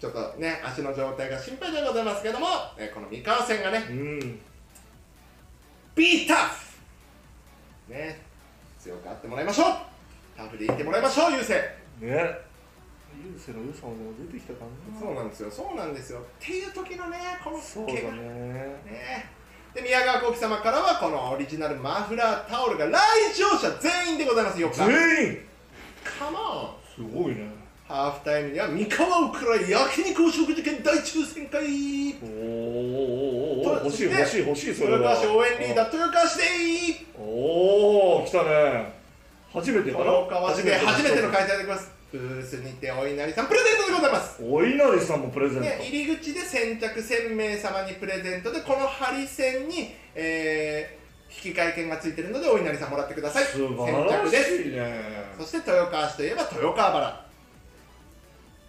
[0.00, 2.46] ちょっとね足の状態が心配でございますけども、
[2.78, 4.40] えーこの三河戦がねうん。
[5.94, 6.72] ビータフ
[7.92, 8.20] ね
[8.78, 9.66] 強くあってもらいましょう。
[10.36, 11.54] タフでいってもらいましょう優勢
[12.00, 12.52] ね。
[13.22, 14.98] 優勢の良さも出てきたかな。
[14.98, 15.50] そうなんですよ。
[15.50, 16.20] そうなんですよ。
[16.20, 18.22] っていう時のねこの怪我ね。
[18.86, 19.41] ね
[19.74, 22.92] で宮川幸喜様からはこのオリジナルマフラータオルが来
[23.34, 25.38] 場者全員でございますよ全員。
[26.04, 27.46] カモンすごいね。
[27.88, 31.62] ハーフタイムには三河をくらい焼肉お食事券大抽選会。
[31.62, 36.42] おーおーおーおー欲しいで欲しい欲しいそれ豊は川市応援リーダー豊川市で
[37.18, 37.22] お
[38.22, 38.92] お来たね。
[39.52, 40.04] 初めてかな？
[40.04, 44.42] 豊川市で初めての開催でございますブースにてお稲荷さんプレゼントでございます。
[44.44, 51.02] お稲荷さんもプレゼント、ね、入り口で先着1000名様にプレゼントでこのハリセンに、えー
[51.44, 53.44] 引換券がついてるのでお稲荷さんもらってください。
[53.44, 55.02] 素晴らしいね。
[55.38, 57.26] そして豊川市といえば豊川原。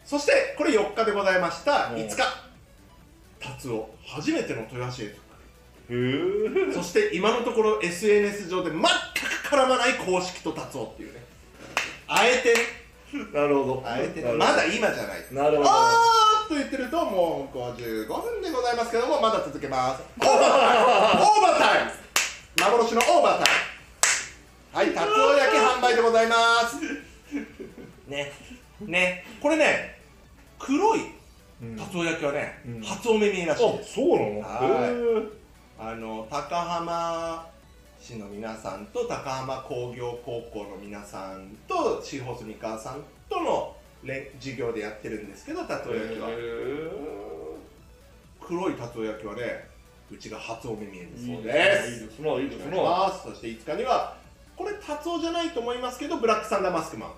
[0.05, 1.91] そしてこれ4日でございましたう。
[1.91, 2.15] ん5日。
[3.39, 5.15] 達夫初めての豊橋へ
[6.73, 8.85] そして今のところ SNS 上で全く
[9.49, 11.21] 絡まない公式と達夫っていうね。
[12.07, 12.82] あえてね
[13.33, 13.83] なるほど。
[13.85, 15.69] あえてまだ今じゃないなるほど。
[15.69, 20.01] あーっと言ってるともう55分でございますけどもまだ続けます。
[20.19, 20.27] オー
[21.41, 21.91] バータイム。
[22.59, 24.77] 幻のオーバータイム。
[24.77, 26.35] はい達夫焼き販売でございま
[26.67, 26.77] す。
[28.07, 28.31] ね。
[28.81, 29.25] ね。
[29.41, 29.99] これね
[30.59, 31.01] 黒い
[31.61, 31.77] うん。
[31.77, 32.81] 達夫焼きはね、うん。
[32.81, 33.65] 初お目見えらしい。
[33.65, 34.39] あそうなの？
[34.41, 34.91] はい。
[34.91, 35.43] へ
[35.79, 37.45] あの高浜
[38.03, 46.27] 市の皆さんと高浜工業高校の皆さんとシーホース三河さんとのれ授業でやってるんですけど達夫焼きは。
[46.29, 46.91] え
[48.41, 49.69] 黒い達夫焼きはね
[50.11, 52.61] うちが初お目見えるいいそうでですすいいですな、いいです。
[53.23, 54.17] そして5日には
[54.57, 57.11] これ達夫じゃないと思いますけどブラックサンダーマスクマン。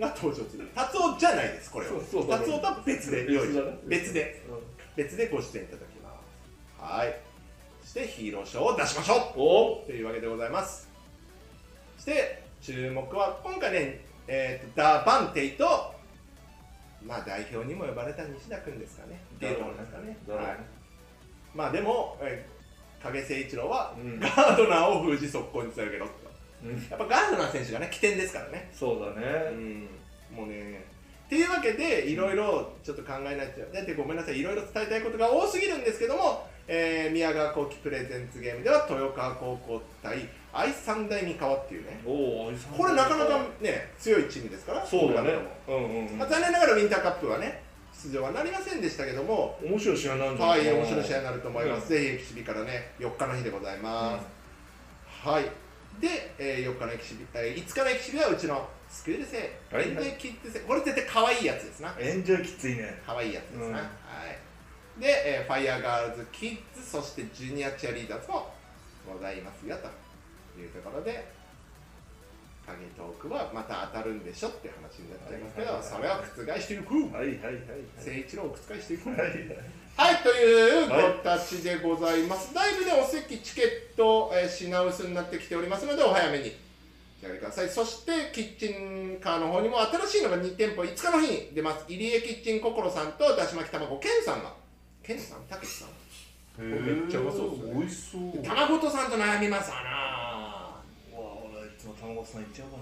[0.00, 0.66] が登場する。
[0.74, 1.92] 達夫じゃないですこれは。
[1.92, 3.48] そうそうだね達夫とは別で用意
[3.86, 4.42] 別で。
[4.96, 6.10] 別でご出演いただきま
[6.80, 6.82] す。
[6.82, 7.14] はい。
[7.14, 7.31] そ
[7.92, 9.18] してヒーローショーを出しましょう。
[9.36, 9.84] お。
[9.84, 10.88] というわけでございます。
[11.98, 15.92] そして注目は今回ね、えーとダ・バンテイと
[17.04, 19.20] まあ代表にも呼ばれた西田君ですかね。
[19.36, 20.16] っていうところですかね。
[20.26, 20.56] はい、
[21.54, 22.62] まあでも、えー
[23.04, 24.20] 影誠一郎はうん。
[24.20, 26.06] ガードナーを封じ速攻に伝えるけど
[26.64, 26.76] うん。
[26.88, 28.70] やっぱガードナー選手がね起点ですからね。
[28.72, 29.50] そうだうね。
[29.50, 29.82] ん。
[30.34, 30.82] もうね。
[31.26, 33.60] っていうわけでいろいろちょっと考えないと。
[33.74, 34.38] だってごめんなさい。
[34.38, 42.00] いろいろ伝えたいことが多すぎるんですけども、えー宮川幸輝プレゼンツゲームでは豊川高校対愛三大三河っていうね。
[42.04, 45.32] おこれなかなかね強いチームですからそうだね。
[45.66, 46.18] うんうんうん。
[46.18, 49.58] まあ、残念ながらウィンターカップはね出場はなりませんでしたけども。
[49.62, 50.76] 面白い試合なんじゃなはいいかな。
[50.78, 55.44] 面白い試合になると思います、ぜひエキシビからね4日の日でございます、はい。
[56.00, 59.88] で、えー4日のエキシビ、えー5日のエキシビはうちのスクール生、はい。
[59.88, 60.60] エンジョイキッズ生。
[60.60, 61.94] これ絶対可愛いやつですな。
[61.98, 63.00] エンジョイきついね。
[63.06, 63.72] 可愛いやつですな、うん。
[63.74, 63.84] はい
[65.02, 68.54] で、えーファイヤーガールズキッズそしてジュニアチアリーダーズも
[69.12, 69.90] ございますよと
[70.60, 71.26] いうところで
[72.64, 77.54] 影トークはまた当たるんでしょって話になっちゃいますけど、はいそれを覆していくはいはいはい
[77.98, 79.18] 誠一郎を覆していくはい。
[79.18, 79.30] はい
[79.94, 82.54] はい、という形でございます。
[82.54, 86.52] だいぶね、お席チケット、えー品薄になってきておりますので、お早めに
[87.22, 87.68] お上げください。
[87.68, 91.84] そして、キッチンカーの方にも新しいのが2店舗、5日の日に出ます。
[91.88, 94.61] 入江キッチン心さんとだし巻き卵、ケンさんが。
[95.02, 95.88] ケンさんたけしさん。
[95.88, 97.72] へめっちゃうまそうですね。
[97.74, 98.42] 美味しそう。
[98.42, 100.82] 卵とさんと悩みますわなわあ、
[101.12, 102.76] 俺いつも卵さんいっちゃうか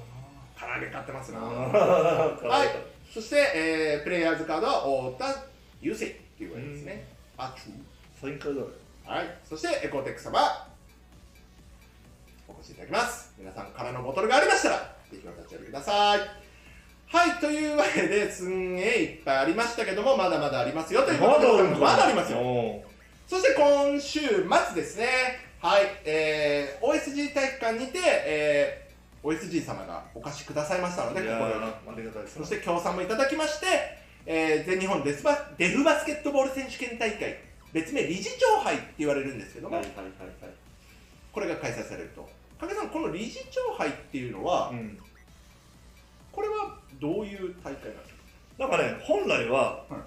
[0.66, 0.76] らな。
[0.78, 1.38] 唐揚げ買ってますな。
[1.40, 1.68] は
[2.42, 2.68] はい。
[3.12, 5.44] そして、えープレイヤーズカードは太田
[5.80, 6.08] 雄星っ
[6.38, 7.06] ていうわけですね。
[7.38, 7.72] あちゅう？
[8.20, 8.66] サイン会だね。
[9.04, 10.66] はい、そしてエコーテック様。
[12.46, 13.32] お越しいただきます。
[13.38, 14.76] 皆さんからのボトルがありましたら
[15.10, 16.20] ぜひお立ち寄りください
[17.12, 21.80] はいというわけですんげえいっぱいありましたけどもまだまだありますよということでます。
[21.80, 22.38] まだありますよ。
[22.38, 22.82] よ。
[23.26, 24.46] そして今週末
[24.76, 25.06] ですね。
[25.60, 25.82] はい。
[26.04, 31.26] えー、OSG 体育館にて、えー、OSG 様がお貸しくださいましたのでこ
[31.84, 32.08] こり。
[32.28, 33.66] そして協賛もいただきまして、
[34.24, 37.38] えー全日本デスバデフバスケットボール選手権大会
[37.72, 40.54] 別名理事長杯って言われるんですけども、はいはいはいはい。
[41.32, 42.28] これが開催されると。
[42.60, 44.96] 影さんこの理事長杯っていうのは、うん。
[47.00, 48.14] どういう大会なんです
[48.58, 48.66] か？
[48.66, 50.00] なんかね、本来ははい。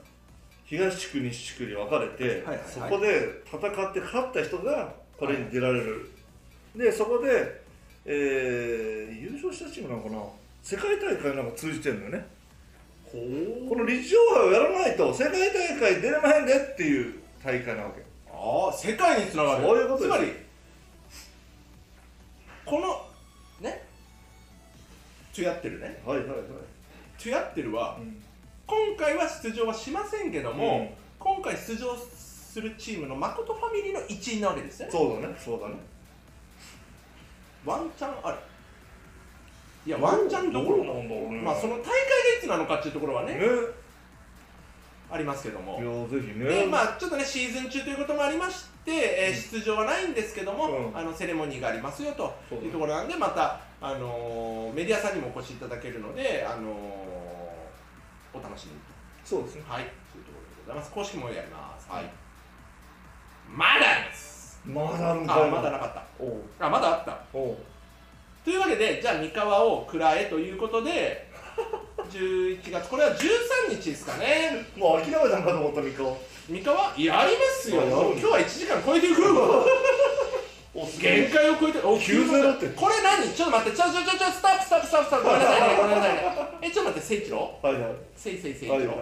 [0.66, 2.60] 東地区、西地区に分かれて、はいはいはい。
[2.66, 6.10] そこで戦って勝った人がこれに出られる、
[6.76, 7.62] でそこで、
[8.06, 10.24] えー優勝したチームなのかな、
[10.62, 12.26] 世界大会なんか通じてるのよね、
[13.06, 13.20] ほ
[13.70, 19.64] この理事長杯をやらないと世界大会出れまへんでっていう大会なわけ、ああ世界につながる。
[19.64, 20.34] そういうことつまり
[22.66, 23.06] この
[23.62, 23.86] ね？
[25.36, 26.02] トゥヤッテルね。
[26.06, 26.38] はいはいはい、
[27.24, 28.22] トゥヤッテルはうん。
[28.68, 34.92] 今回は出場はしませんけども、今回出場するチームの誠ファミリーの一員なわけですよね。
[34.92, 35.76] そうだね、そうだね、
[37.66, 38.38] ワンチャンある。
[39.86, 40.78] いやワンチャンどころ。
[40.84, 41.42] なんだろうね。
[41.42, 41.94] まあその大会がい
[42.42, 43.40] つなのかっていうところはねね、
[45.12, 45.80] ありますけども。
[45.82, 50.98] いやぜひね、でまあちょっとねシーズン中ということもありまして、えー出場はないんですけども、うん。
[50.98, 57.03] あのセレモニーがありますよというところなんでまた、あのーメディアさんにもお越しいただけるので、あのー
[58.34, 58.80] お楽しみに。
[59.24, 59.84] そうですね、はい。
[60.12, 60.92] というところでございます。
[60.92, 61.90] 公式もやります。
[61.90, 62.10] はい。
[63.50, 64.60] まだあります。
[64.66, 66.66] まだあるんかいあまだなかった。
[66.66, 67.12] あまだあった。
[67.32, 71.30] というわけでじゃあ三河を食らえということで
[72.12, 72.90] 11月。
[72.90, 74.66] これは13日ですかね。
[74.76, 76.18] もう諦めたんかと思った三河。
[76.50, 77.82] 三河やりますよ。
[77.84, 79.70] 今日は1時間超えていくおす
[81.00, 83.30] 限界を超えてお9-0ってこれ何？
[83.32, 83.78] ちょっと待って。
[83.78, 85.06] ちょちょちょちょストップストップストップ。
[85.06, 85.76] ストップ ごめんなさいね。
[85.78, 86.24] ごめんなさいね。
[86.64, 87.92] えちょっと待って聖一郎はいはい。
[88.16, 88.98] せいせいせい一郎はいはい。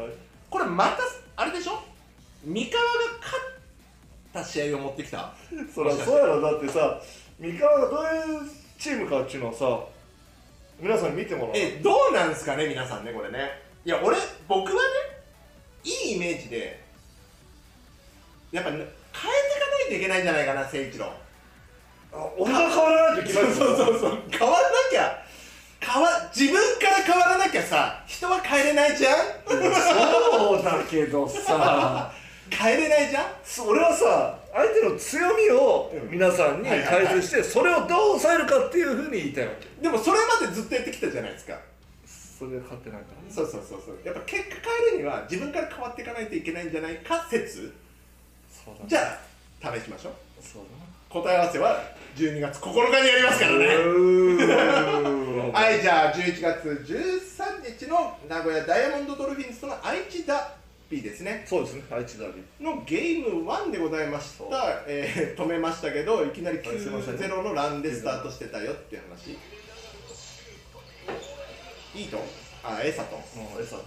[0.49, 0.97] これまた
[1.37, 1.79] あれでしょ？
[2.43, 2.89] 三河が
[3.21, 3.45] 勝っ
[4.33, 5.33] た試合を持ってきた？
[5.73, 6.41] そりゃそうやろ。
[6.41, 6.99] だってさ
[7.39, 9.79] 三河がどういうチームかっていうのをさ
[10.79, 11.51] 皆さんに見てもらおう。
[11.55, 13.49] えどうなんすかね皆さんねこれね。
[13.85, 14.17] いや俺
[14.49, 14.89] 僕はね
[15.85, 16.79] いいイメージで
[18.51, 18.91] やっぱね変えてい
[19.61, 21.20] かないといけないんじゃないかな誠一郎あ
[22.37, 23.53] 俺が変わらないといけない。
[23.53, 24.17] そうそうそう。
[24.29, 25.21] 変わらなきゃ。
[25.83, 29.15] 変わ自分から変わらなきゃさ人は変えれないじゃん？
[29.49, 32.11] そうだけどさ。
[32.51, 33.25] 変えれないじゃん？
[33.43, 36.11] そ俺はさ相手の強みをうん。
[36.11, 39.67] 皆さんに解説してそれをどう抑えるかっていうふうに言いたいわけ。
[39.81, 41.57] でもそれまでずっとやってきたじゃないですか。
[42.37, 43.07] それで勝ってないか。
[43.27, 43.99] らそうそうそうそう。
[44.03, 47.73] やっぱ結果変えるには自分から変わっていかないといけないんじゃないか説。
[48.51, 49.19] そうだじゃ
[49.63, 50.13] あ試しましょう
[51.09, 51.81] 答え合わせは
[52.15, 53.67] 12月9日にやりますからね。
[55.53, 60.47] はいじゃあ11月13日の名古屋ダイヤモンドドルフィンズとの愛知ダー
[60.89, 61.43] ビーですね。
[61.47, 62.63] そうですね愛知ダービー。
[62.63, 64.45] のゲーム1でございました、
[64.87, 67.15] えー止めましたけどいきなりはいすいません。
[67.15, 69.37] 9-0のランでスタートしてたよっていう話。
[71.93, 72.23] いいと
[72.63, 73.17] あエサと
[73.59, 73.83] エサと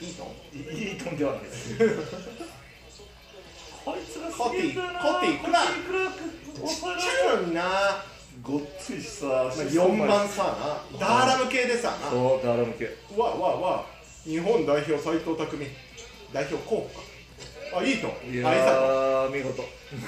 [0.00, 1.74] いいと いいとんではないです
[3.84, 7.62] こいつがコティコティクラークちっちゃいのにな、
[8.42, 10.44] ごっついしさ、あ、4番さ
[10.92, 13.86] なダーラム系でさそうダーラム系わわわ
[14.24, 15.66] 日本代表斎藤匠
[16.32, 17.12] 代表候補か
[17.80, 19.62] あいいといやあエサー見事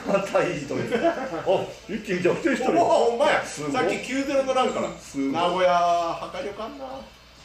[0.06, 6.84] またいいとあ一気に逆転したとおおほんまやさっき9-0のランから名古屋破壊力あんな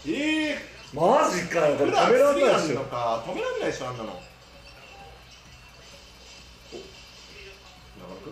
[0.07, 0.57] ええ
[0.93, 4.19] マジかよこれ普段食べられないでしょ止めらんないでしょあんなの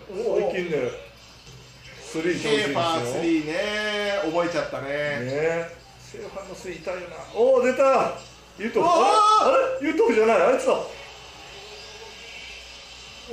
[0.10, 0.78] おお一気にね
[2.01, 3.22] スリーシェーファーですよ。
[3.24, 3.53] 3ね
[4.32, 4.88] 覚えちゃったね。
[4.88, 5.70] ね
[6.10, 7.16] シェーファーのスリー痛いよな。
[7.36, 8.14] おお出た。
[8.58, 8.82] ユト。
[8.82, 9.88] フああれ？
[9.89, 10.41] ユトフじゃない。
[10.41, 10.74] あいつだ。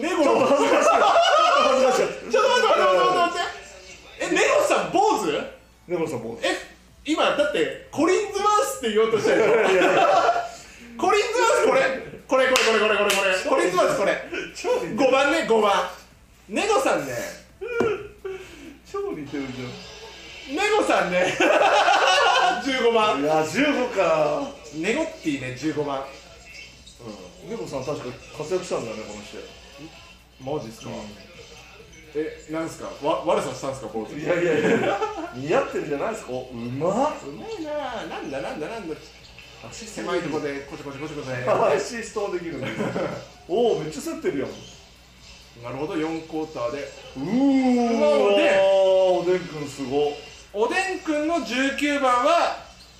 [0.00, 2.30] ネゴちょっとの恥ずかしい。
[2.32, 4.26] ちょっと待って待って待って待って。
[4.26, 5.30] えネゴさん坊主？
[5.88, 6.58] でもさもうえ
[7.04, 9.52] 今だってコリンズマウスって言おうとしたでしょ？
[10.98, 11.80] コリンズマウスこれ。
[12.26, 13.10] これこれこれこれこれ。
[13.14, 14.18] これコリンズマウスこれ。
[14.56, 15.04] 超似て。
[15.04, 15.88] る5番ね5番
[16.48, 17.14] ネゴさんね。
[18.90, 21.34] 超似てるじネゴさんね。
[22.64, 24.50] 15ゃん番いや15か。
[24.76, 26.02] ネゴッティね15番
[27.48, 28.04] ネコさん確か
[28.38, 29.38] 活躍したんだよねこの人
[30.58, 30.90] マジっすか、
[32.16, 32.90] えなんすか？
[33.06, 34.98] わ悪さしたんすか坊主いやいやいや。
[35.34, 36.32] 似合ってるじゃないですか？
[36.32, 37.12] おうまっ。
[37.26, 38.04] うまいな。
[38.06, 38.96] なんだなんだなんだ。
[39.72, 42.72] 狭いとこでコチコチコチコチねアシストできる んです
[43.48, 44.48] おおめっちゃ競ってるやん
[45.62, 45.94] なるほど。
[45.94, 46.92] 4クォーターで。
[47.16, 47.24] うお
[48.36, 48.58] でん
[49.20, 50.12] おでんくんすご
[50.52, 52.56] おでんくんの19番は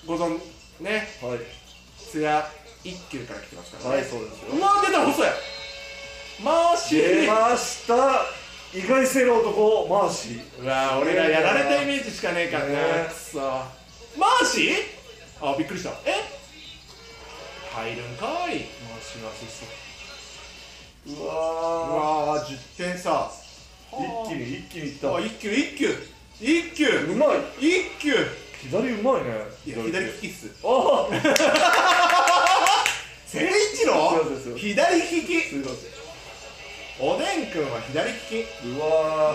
[0.07, 0.39] ご存
[0.81, 1.09] ね。
[1.23, 1.39] はい。
[1.99, 2.49] 津屋
[2.85, 4.57] 一級から来てますからね、はいそうですよ。
[4.57, 5.33] うわ出た細や。
[6.43, 7.95] マーシ出ーました。
[8.77, 12.77] 意外性の男マーシーうわ俺がやられたイメージしかねえからな、ね。
[13.09, 13.39] くそ。
[14.19, 14.75] マーシー
[15.41, 15.91] あびっくりした。
[16.05, 16.25] え？
[17.73, 18.31] 入るんかい。
[18.31, 18.51] マー
[19.03, 19.67] シーのアシスト
[21.07, 21.35] ううわ
[22.35, 23.45] わー10点差ー
[23.95, 25.15] 一気に一気にいった。
[25.15, 25.89] あ一級一級。
[26.41, 26.87] 一級。
[27.13, 27.39] うまい。
[27.61, 28.13] 一級。
[28.69, 29.31] 左うまいね。
[29.67, 30.51] いや左利きっす。
[30.65, 31.15] あ誠
[33.37, 33.93] 一郎？
[34.57, 35.41] 左利き。
[35.43, 35.95] すいませ
[36.99, 38.67] おでんくんは左利き。
[38.67, 38.85] んうわ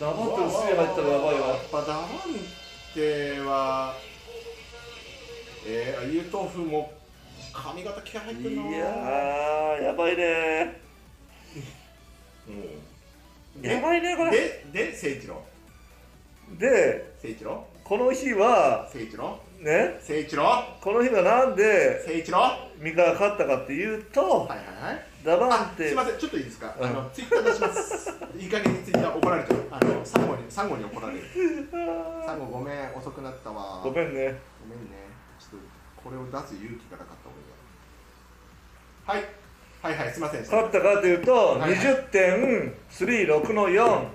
[0.00, 2.08] 黙ってるスリ入ったらやばいわやっぱダマン
[2.94, 3.94] テは
[5.66, 6.92] えー、ユトフも
[7.52, 8.68] 髪型気合入ってるな。
[8.68, 10.80] いやーやばいね。
[13.60, 14.30] でやばいねこれ。
[14.30, 15.42] でで誠一郎。
[16.58, 17.66] で誠一郎。
[17.84, 19.38] この日は誠一郎。
[19.60, 19.94] ね？
[20.00, 20.64] 誠一郎。
[20.80, 22.38] この日はなんで誠一郎。
[22.38, 25.06] は三河が勝ったかっていうといはいはい。
[25.24, 25.84] ダバンテ。
[25.84, 26.86] あすいませんちょっといいですか、うん。
[26.86, 28.10] あのツイッター出します。
[28.36, 31.22] いい加減にツイッター怒られちゃうあのサンゴにサンゴに怒られる。
[32.26, 33.80] サンゴごめん遅くなったわ。
[33.84, 34.40] ごめんね。
[34.60, 35.11] ごめんね
[36.02, 37.30] これを出す勇気がなかった
[39.06, 39.28] 俺がはい。
[39.82, 40.40] はいはいすいません。
[40.42, 41.74] 勝ったかというと、はいはい。
[41.74, 44.06] 20点36の4、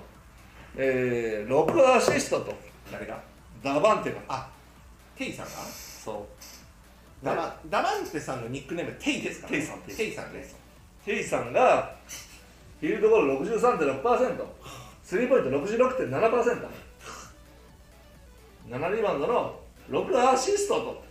[0.76, 2.54] えー、6アシストと。
[2.90, 3.20] 誰が？
[3.62, 4.18] ダバンテが。
[4.28, 4.48] あ
[5.16, 5.50] テイさんが？
[5.50, 6.26] そ
[7.22, 7.24] う。
[7.24, 10.32] ダバダバンテさんのニックネームテイですかテイさんテイさん。
[10.32, 10.56] です。
[11.04, 11.94] テイさんが
[12.80, 14.44] フィールドゴール63.6%
[15.02, 16.68] スリーポイント66.7%、
[18.68, 19.58] 7リバウンドの
[19.90, 21.02] 6アシストと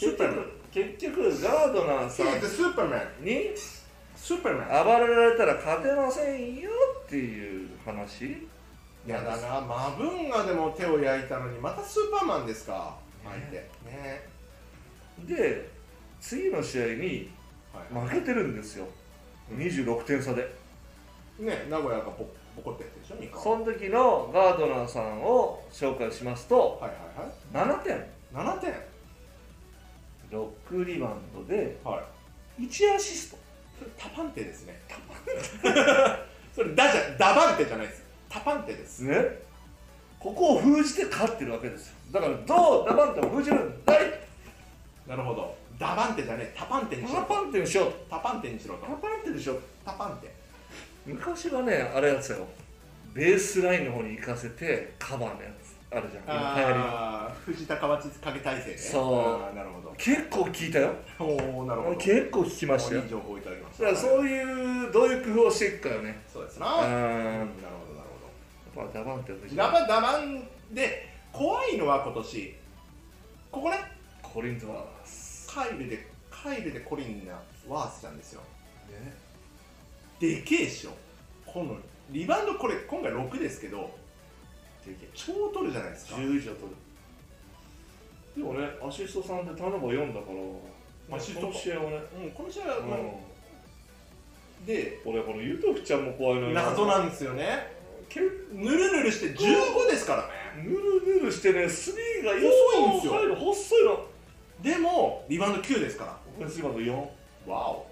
[0.00, 3.24] 結局結局ガードナーさんスーパーマン。
[3.24, 3.50] に
[4.16, 4.84] スーパーマン。
[4.84, 6.70] 暴れられたら勝てませんよ
[7.04, 8.48] っていう話？
[9.06, 12.96] やだなマブンガでも手を焼いたのにまたスーパーマンですか？
[13.24, 13.56] 相手。
[13.84, 14.26] ね。
[15.26, 15.68] で
[16.20, 17.30] 次の試合に
[17.72, 18.08] はい。
[18.08, 18.86] 負けてるんですよ。
[19.52, 20.48] 26点差で。
[21.38, 22.26] ね名古屋がボ
[22.56, 23.38] ボコってやつでしょ？
[23.38, 27.78] その時のガードナーさんを紹介しますとはいはいはい。
[27.78, 28.06] 7点。
[28.32, 28.74] 7点
[30.30, 31.10] 6リバウ
[31.42, 32.02] ンドでは
[32.58, 32.62] い。
[32.62, 33.38] 1アシスト。
[33.78, 34.80] それタパンテですね。
[34.88, 36.30] タパンテ。
[36.54, 39.00] それダじゃダバンテじゃないですタパンテです。
[39.00, 39.14] ね。
[40.18, 41.94] ここを封じて勝ってるわけですよ。
[42.12, 43.98] だからどうダバンテを封じるんだい。
[45.06, 45.56] なるほど。
[45.78, 46.54] ダバンテじゃねえ。
[46.56, 47.92] タパンテにしろタパンテにしよう。
[48.10, 48.86] タパンテにしろと。
[48.86, 50.30] タパンテでしょタパンテ。
[51.06, 52.46] 昔はねあれやつよ。
[53.14, 56.24] ベースラインの方に行かせてカバーのやつあるじゃん。
[56.24, 58.76] 今流行ああ藤田河内影体制ね。
[58.76, 59.18] そう。
[59.20, 59.94] あーなるほど。
[59.98, 60.94] 結構聞いたよ。
[61.18, 61.24] お
[61.58, 61.96] おなるほど。
[61.96, 63.02] 結構聞きましたよ。
[63.02, 66.22] いい情報いただきましだからたそういうどういう工夫をしていくかよね。
[66.32, 66.66] そうですな。
[66.74, 68.08] うんうんなるほどなる
[68.74, 72.56] ほやっぱダバンテを封じどダバダバンで怖いのは今年。
[73.50, 73.76] ここね。
[74.22, 75.48] コリンズワース。
[75.52, 77.34] カイルでカイルでコリンナ
[77.68, 78.42] ワースなんですよ。
[80.20, 80.90] でけえっしょ。
[81.46, 81.76] この
[82.10, 83.90] リバウンドこれ今回6ですけど
[84.84, 86.16] でけえ超取るじゃないですか。
[86.16, 86.76] 10以上取る。
[88.36, 90.26] でもねアシスト3でターンオーバー4だか
[91.10, 96.54] らアシストこの試合はね、うんこの試合は、まあうでん、俺このユトフちゃんも怖いのよ。
[96.54, 97.78] 謎なんですよね。
[98.08, 98.28] けぬ
[98.70, 100.64] るぬるして15ですからね。
[100.64, 102.42] ぬるぬるしてねスリーが細
[102.86, 103.12] いんですよ。
[103.36, 104.06] 細いの
[104.62, 106.18] でもリバウンド9ですから。
[106.36, 106.92] オフェンスリバウンド4
[107.50, 107.86] わお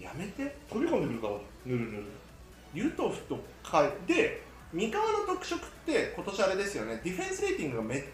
[0.00, 0.56] やめて。
[0.70, 1.34] 飛び込んでくるから
[1.66, 2.04] ぬるぬる。
[2.74, 4.42] ユトフとカイで
[4.76, 7.00] 三河の特色って今年あれですよね。
[7.02, 8.04] ディフェンスレーティングがめっ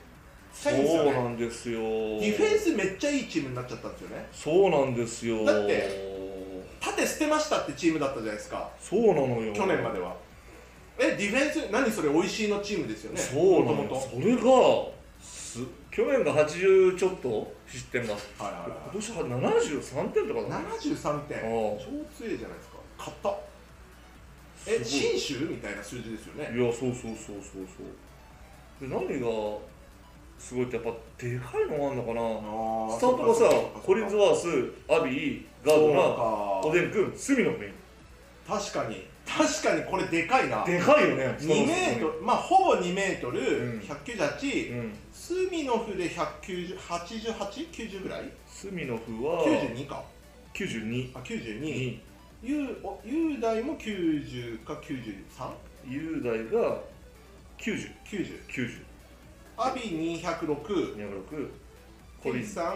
[0.54, 1.12] ちゃいいんですよね。
[1.12, 1.80] そうなんですよ。
[1.80, 4.28] ディフェンスめっちゃいいチームになっちゃったんですよね。
[4.32, 5.44] そうなんですよ。
[5.44, 8.70] だって縦捨てましたってチームだったじゃないですか。
[8.80, 9.52] そうなのよ。
[9.52, 10.14] 去年までは。
[11.00, 13.18] えディフェンス何それ美味しいのチームですよね。
[13.20, 14.42] そうなのそれが
[15.20, 15.58] す
[15.90, 18.12] 去年が80ちょっと失点が。
[18.12, 20.66] はいはいはい今年は73点とかだね。
[20.78, 21.40] 73点。
[21.40, 22.76] 超強いじゃないですか。
[22.96, 23.51] 勝った
[24.66, 26.56] え信州みたいな数字ですよね。
[26.56, 27.82] いやそうそうそうそうそ
[28.84, 28.88] う。
[28.88, 29.26] で何が
[30.38, 32.20] すごいってやっぱでかいのがあるのかな。
[32.94, 33.44] あスタートがさ
[33.82, 34.46] コリンズはワース
[34.88, 37.72] アビーガードナーおででんくん隅野くん
[38.46, 39.10] 確かに。
[39.24, 40.64] 確かにこれでかいな。
[40.64, 41.36] でかいよね。
[41.38, 42.20] 2メートル。
[42.22, 43.78] まあほぼ2メートル、うん。
[43.78, 44.92] 198、うん。
[45.12, 48.28] スミノフで1908890ぐらい？
[48.48, 50.02] 隅野くは92か。
[50.52, 52.00] 92あ92に
[52.42, 55.52] 雄お雄大も90か 93?90
[55.88, 56.80] 雄大が
[57.58, 58.82] 9090
[59.56, 59.82] アビ
[60.20, 61.48] 206 206
[62.22, 62.74] コリンズ、テイさん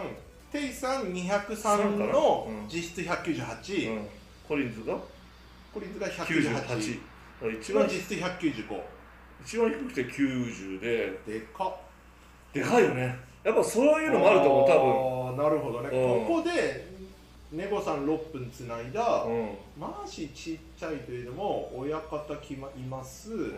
[0.51, 2.13] テイさん3 203かな？
[2.13, 2.67] のうん。
[2.69, 4.07] 実質198、うん、
[4.47, 4.97] コリンズが？
[5.73, 7.83] コリンズが98 198だから一番。
[7.87, 8.81] 実質195
[9.45, 11.19] 一番低くて90で。
[11.27, 11.67] でか。
[11.67, 11.77] っ
[12.53, 13.15] でかいよね。
[13.43, 14.73] やっぱそういうのもあると思う多
[15.29, 15.89] あーなるほどね。
[15.89, 16.25] うん。
[16.25, 16.96] ここで
[17.51, 19.57] ネゴさん6分つないだ、分うん。
[19.79, 23.51] マちっちゃいというのも親方きまいます、うん。
[23.51, 23.53] で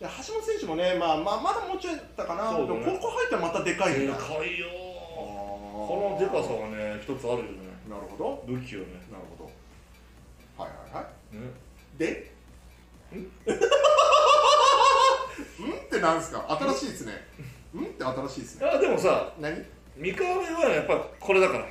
[0.00, 2.66] 橋本選手もね、まあ、まあまだもうちょいだったかな、ね。
[2.66, 7.66] でもここ入ったらまたでかいんでだかいよここのでかさがね一つあるよね。
[7.88, 8.42] なるほど。
[8.46, 8.86] 武器よね。
[9.12, 9.50] なるほど。
[10.62, 11.38] はいはいはね。
[11.94, 12.32] いで
[13.14, 13.18] ん？
[15.68, 16.44] んってなんですか？
[16.58, 17.12] 新しいですね。
[17.74, 18.66] んって新しいですね。
[18.66, 19.62] あでもさ何？
[19.96, 21.66] 三河はやっぱこれだから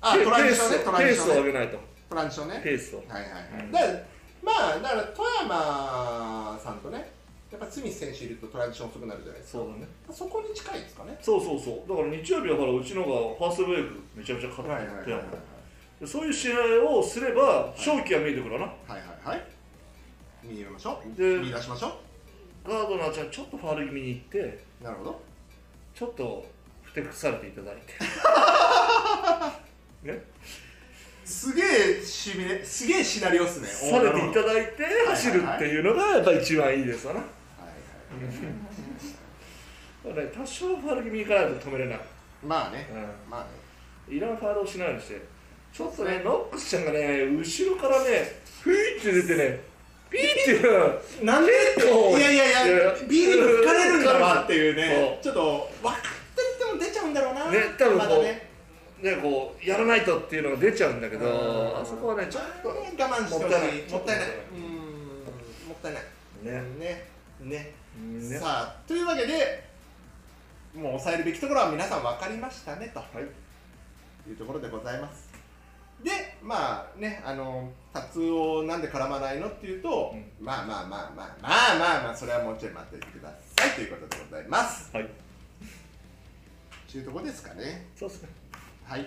[0.00, 1.78] あペトランジションねペーストランペースをジションね上げないと。
[2.08, 2.60] トランジションね。
[2.62, 2.98] ペースを。
[2.98, 3.92] はいはいはい、うんだから
[4.40, 7.10] まあだから富山さんとね
[7.50, 9.58] やっぱスミス選手いるとトランジション遅くなるじゃないですか。
[9.58, 9.88] そうだね。
[10.10, 11.18] そこに近いですかね。
[11.20, 11.88] そうそうそう。
[11.88, 15.22] だから日曜日はほらうちのがファーストブレイクめちゃめちゃ勝ってる富山
[16.00, 18.66] でそういう試合をすれば勝機が見えてくるな。
[18.66, 19.42] はいはいはい。
[20.44, 21.18] 見ましょう。
[21.18, 21.98] で見出しましょ
[22.64, 24.38] ガードナーちゃんちょっとファウル気味に行って
[24.82, 25.20] うなるほど。
[25.94, 26.46] ちょっと
[26.82, 27.94] ふてくされていただいて
[30.02, 30.22] ね。
[31.24, 37.74] すげえシミュレすげえシナリオっすねされていただいて走るっていうのがやっぱ一番いいですわな、はいは
[40.14, 40.14] い。
[40.14, 42.00] だからね多少ファウル気味にいかないと止めれない、
[42.42, 43.40] まあねうまあ
[44.10, 44.14] ね。
[44.14, 45.20] ん、いらんファウルをしないようにして。
[45.70, 49.60] ちょっとねノックスちゃんがね後ろからねふいって出てね
[50.10, 50.22] ピー
[50.56, 50.62] っ
[51.20, 51.24] て？
[51.26, 51.54] なんでい
[52.20, 55.18] やいやいやビールに吹かれるんだわっていうね。
[55.22, 57.50] そちょっと分かってても出ちゃうんだろうな。
[57.50, 58.47] ね多分こうね
[59.02, 61.80] ねこうやらないとっていうのが出ちゃうんだけどうん。
[61.80, 63.78] あそこはねちょっと我慢してほしいもったいない。
[63.90, 64.28] もったいない。
[65.68, 66.02] もったいない。
[66.42, 66.62] ね。
[66.78, 67.04] ね。
[67.40, 67.72] ね。
[68.20, 69.68] ねさあというわけで
[70.74, 73.00] もう抑えるべきところは皆さん分かりましたねと。
[73.00, 74.30] はい。
[74.30, 75.28] いうところでございます。
[76.02, 76.10] で
[76.42, 80.44] まあねあのカツオなんで絡まないのっていうと、うん。
[80.44, 84.90] まあまあまあまあまあまあまあそれはもうちょい待っていてくださいということでございます。
[84.92, 85.08] はい。
[86.90, 87.86] というとこですかね。
[87.96, 88.37] そうですね
[88.88, 89.06] はい。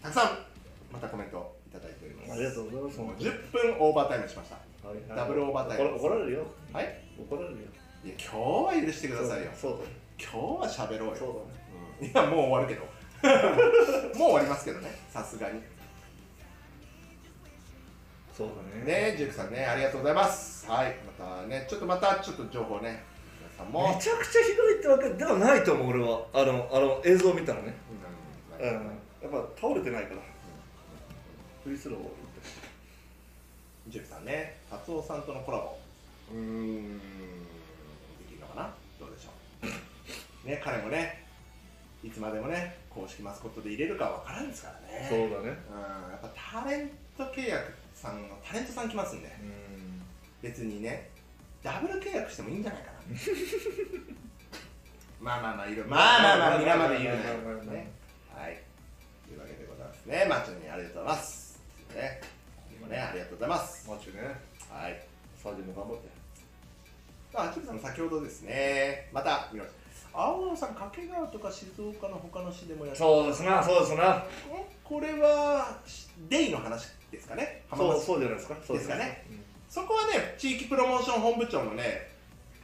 [0.00, 0.38] たくさん
[0.92, 2.32] またコメントいただいております。
[2.34, 3.00] ありがとうございます。
[3.00, 4.54] もう10分オーバータイムしました。
[4.86, 5.18] はいはい。
[5.18, 5.96] ダブルオーバータイム。
[5.96, 6.46] 怒られるよ。
[6.72, 7.02] はい。
[7.18, 7.58] 怒られるよ。
[8.04, 8.30] いや今
[8.70, 9.50] 日は許してくださいよ。
[9.52, 9.84] そうだね。
[10.16, 11.16] 今日は喋ろうよ。
[11.16, 11.66] そうだね。
[12.00, 12.06] うん。
[12.06, 12.86] いやもう終わるけど。
[14.20, 14.88] もう終わりますけどね。
[15.08, 15.60] さすがに。
[18.32, 18.48] そう
[18.86, 19.10] だね。
[19.10, 20.70] ねジュークさんねありがとうございます。
[20.70, 20.96] はい。
[21.18, 23.09] またねちょっとまたちょっと情報ね
[23.64, 26.22] もめちゃくちゃひどいってわけではないと思う俺は。
[26.32, 27.74] あのあの映像見たらね。
[28.60, 28.70] ううん。
[28.70, 28.72] ん
[29.22, 30.20] やっぱ倒れてないから。
[31.64, 32.10] フリースローを
[33.88, 35.76] ジュークさんね達夫さんとのコラボ。
[36.32, 36.98] うーん。
[36.98, 37.04] で
[38.28, 38.74] きるのかな？
[38.98, 39.30] どうでしょ
[39.62, 39.66] う？
[40.48, 41.24] ね彼もね
[42.02, 45.06] いつまでもね公式マスコットで入れるかわからんですからね。
[45.08, 45.58] そうだね。
[45.70, 45.80] うん。
[46.12, 49.28] やっぱタレント契約さんのタレントさん来ますんで。
[49.28, 50.02] うん。
[50.40, 51.10] 別にね
[51.62, 52.99] ダブル契約してもいいんじゃないかな
[55.20, 57.90] まあまあまあいろいろまあまあまあ皆まで言うまあまあまあまあね
[58.34, 58.62] はい
[59.26, 61.60] というわけでございますねマッチョにありがとうございます
[61.94, 62.20] ね
[62.74, 64.22] 今ねありがとうございますマッチね
[64.70, 65.02] はい
[65.42, 66.08] サージも頑張って
[67.34, 69.66] あ、チュさん先ほどですね、また見ま。
[70.12, 74.24] 青野さん、掛川とか静岡の他の市でもやってそうですなそうですな
[74.82, 75.78] これは
[76.28, 82.10] デイの話ですかね、浜そう松そうじゃないですかそうですかねうんそこはね、地域プロモーション本部長のね、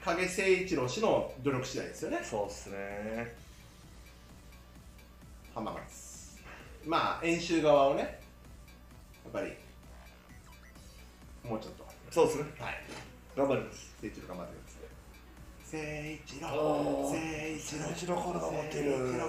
[0.06, 3.34] 影誠一郎氏の努力次第ですよね、そうっすね。
[5.52, 6.38] 浜松。
[6.86, 8.08] まあ、演習側をね、や
[9.30, 9.52] っぱり、
[11.42, 12.44] もうちょっと、そうっすね。
[12.58, 12.74] はい、
[13.36, 13.96] 頑張ります。
[14.00, 15.80] 誠一郎頑張ってください。
[15.80, 16.48] 誠一郎、
[17.02, 17.16] 誠
[17.56, 18.90] 一郎、一郎これが持ってる。
[18.90, 19.26] 誠一郎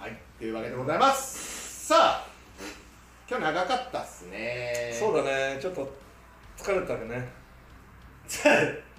[0.00, 1.86] はい、というわけでございます。
[1.86, 2.26] さあ、
[3.28, 4.96] 今日長かったっすね。
[4.98, 5.58] そうだね。
[5.62, 5.88] ちょっと
[6.58, 7.28] 疲れたね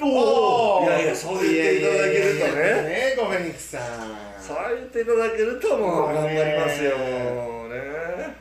[0.00, 3.82] おーいやいやそう言っていただけるとねいやいやいやねゴフェニックスさん。
[4.40, 8.34] そう言っていただけるともう頑張りますよねね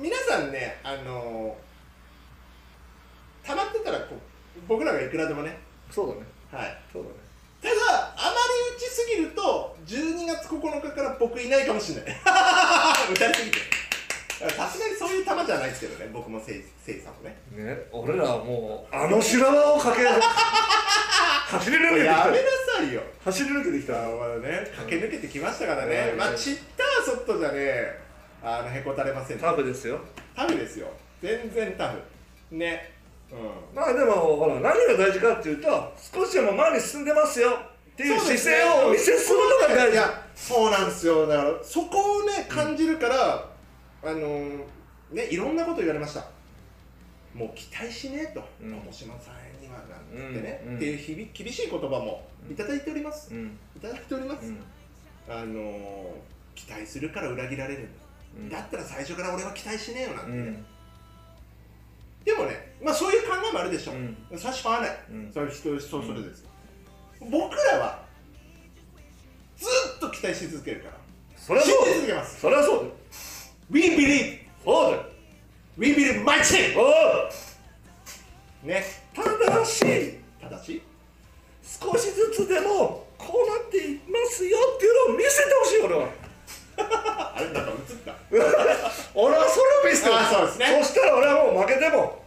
[0.00, 4.18] 皆さんね、あのー、溜まってたらこう
[4.68, 5.58] 僕らがいくらでもね、
[5.90, 6.20] そうだね
[6.52, 6.78] はい。
[6.92, 7.14] そうだね
[7.60, 7.74] ただ、
[8.16, 12.14] あまり打ちすぎると、12月9日から僕いないかもしれない。
[13.10, 13.58] 打たれすぎて。
[14.50, 17.36] さすがにそういう球じゃないですけどね、僕もせいせいさんもね。
[17.50, 20.12] ね俺らはもうあの修羅場を駆け
[21.54, 23.02] 走り抜けてきたやめなさいよ。
[23.24, 27.98] 走り抜けてきたあまあね、駆け抜けてきましたからね、うんまあ、ちったーソットじゃね、
[28.42, 30.00] あのへこたれませんタフですよ
[30.34, 30.88] タフですよ、
[31.22, 31.98] 全然タフ。
[32.50, 32.92] ね。
[33.32, 33.76] うん。
[33.76, 37.50] まあでもほら何が大事かっていうと少しでも前に進んでますよ
[37.94, 43.46] っていう姿勢をお見せするのが大事いやそうなんですよだからそこをね感じるから、
[44.04, 44.64] あのー
[45.12, 46.26] ねいろんなこと言われました。
[47.34, 48.44] もう期待しねえと。
[48.62, 49.98] うん友島さんにはな
[50.30, 50.76] んてね、うんうん。
[50.76, 53.58] っていうひび厳しい言葉もいただいております、うん。
[53.76, 54.58] いただいております、うん。
[55.28, 56.04] あのー
[56.54, 57.88] 期待するから裏切られる。
[58.36, 58.48] うん。
[58.48, 60.64] だったら最初から俺は期待しねえよなんてね、うん。
[62.24, 63.94] でもねまあそういう考えもあるでしょ、う
[64.34, 64.38] ん。
[64.38, 65.30] 差し合わない、うん。
[65.32, 66.42] そういう人人それぞれです。
[66.42, 66.50] よ、
[67.20, 68.04] 僕らは
[69.56, 69.66] ず
[69.96, 70.94] っと期待し続けるから。
[71.36, 72.40] 信それはそう。
[72.40, 72.92] それはそう
[73.70, 75.04] We believe そうだよ
[75.76, 76.74] We believe my team
[78.62, 78.84] ね。
[79.14, 79.80] ただし
[80.40, 80.82] ただし
[81.62, 86.08] 少しずつでもこうなっていますよっていうのを見せてほしい俺は。
[87.36, 88.14] あれなんか映った。
[89.14, 90.24] 俺はそれを見せてほしい。
[90.24, 90.82] あそうですね。
[90.82, 92.24] そしたら俺はもう負けても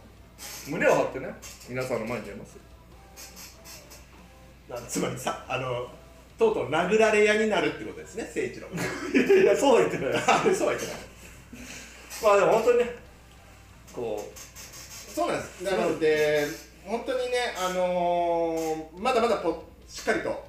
[0.68, 1.34] 胸を張ってね
[1.68, 2.56] 皆さんの前に出ます
[4.68, 5.88] なつまりさあの
[6.38, 8.68] とうとう殴られ屋になるってことですね誠一郎
[9.18, 10.14] いやいやそうは言ってない。
[10.14, 10.20] あ
[10.54, 11.07] そうは言ってない
[12.22, 12.94] まあでも本当にね
[13.94, 15.64] こそうなんです。
[15.64, 16.46] なので
[16.84, 20.44] 本当にねあのーまだまだぽしっかりと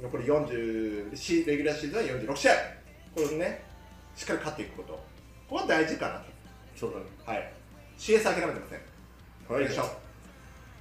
[0.00, 2.52] 残り40シレギュラーシーズンは46試合。
[3.14, 3.64] これね
[4.14, 4.92] しっかり勝っていくこと。
[4.92, 5.00] こ
[5.50, 6.20] こは大事かなと。
[6.20, 6.24] う
[6.76, 7.04] そうだね。
[7.24, 7.52] はい。
[7.98, 9.54] CS 諦めてません。
[9.54, 9.64] はい。
[9.64, 9.82] よいしょ。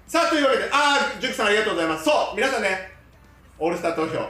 [0.07, 2.05] さあというわけでああジュクさんありがとうございます。
[2.05, 2.91] そう皆さんね
[3.59, 4.29] オールスター投票。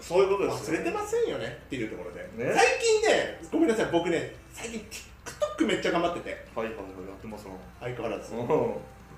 [0.00, 1.58] そういうことです忘れてませんよね。
[1.66, 2.52] っていうところで、ね。
[2.54, 3.88] 最近ねごめんなさい。
[3.92, 6.30] 僕ね最近 TikTok めっちゃ頑張ってて。
[6.54, 7.50] はいはいはいやってますな。
[7.80, 8.34] 相変わらず。
[8.34, 8.46] うん。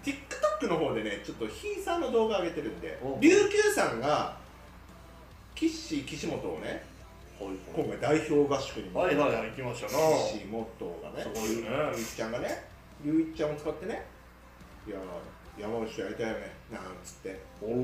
[0.02, 3.18] TikTok の方でねちょっとヒーさんの動画上げてるんでお。
[3.20, 4.36] 琉球さんが
[5.54, 6.84] 岸岸本をね
[7.38, 9.98] 今回代表合宿にはいはいはい行きましたな。
[10.26, 10.64] 岸本
[11.02, 11.92] がねすごいよね。
[11.94, 12.64] 龍一ちゃんがね
[13.04, 14.06] 龍一ちゃんを使ってね
[14.88, 14.96] いや
[15.58, 17.76] 山内とやりたいよねなんつっておろ。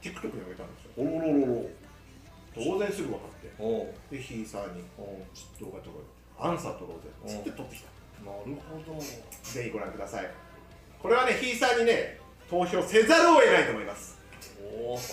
[0.00, 0.90] TikTok に上げたんですよ。
[0.96, 1.68] おろろろろ。
[2.54, 3.50] 当然すぐ分かって
[4.10, 5.06] でヒーサーにちょ
[5.56, 6.02] っと動画撮ろう
[6.40, 7.88] アンサー撮ろうぜつって撮ってきた。
[8.24, 8.56] なる
[8.86, 9.00] ほど。
[9.00, 10.30] ぜひご覧ください。
[11.00, 12.18] これはねヒーサーにね
[12.48, 14.18] 投票せざるを得ないと思います。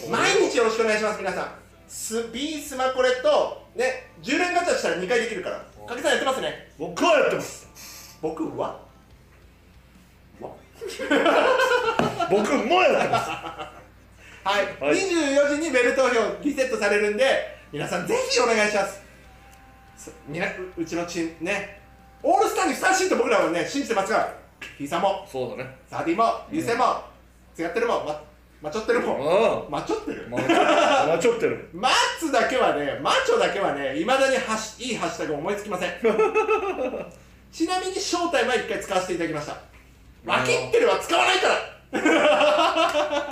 [0.09, 1.51] 毎日よろしくお願いします皆さん。
[1.87, 5.65] ス B スマコレとね10連ガチャしたら2回できるから。
[5.87, 6.71] かけさんやってますね。
[6.77, 7.67] 僕はやってます。
[8.21, 8.79] 僕は？
[10.41, 10.51] わ？
[12.29, 13.29] 僕もやってます。
[13.29, 14.95] はい、はい。
[14.95, 19.01] 24時にベル投票リセットされるんで皆さんぜひお願いします
[20.77, 21.81] ううちのチームね。
[22.23, 24.33] オールスターにふさわしいと僕らはね信じてますから。
[24.77, 25.25] ヒーさんも。
[25.29, 25.77] そうだね。
[25.89, 27.03] サーディも流星も
[27.53, 28.23] つやってるもま
[28.61, 30.27] まちょってるもうまちょってる。
[30.27, 30.39] んま
[31.19, 31.69] ちょってる。
[31.73, 35.91] マッツだけはねマチョだけはねいまだにハッシいいハッシュタグ思いつきません。
[37.51, 39.57] ちなみに正体は一回使わせていただきました。
[40.25, 41.77] 脇ってるは使わないから。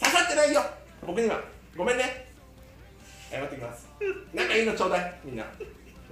[0.00, 0.62] 刺さってないよ。
[1.06, 1.40] 僕には。
[1.76, 2.26] ごめんね。
[3.30, 3.83] 謝ってきます
[4.32, 5.44] なんかいいのちょうだいみんな。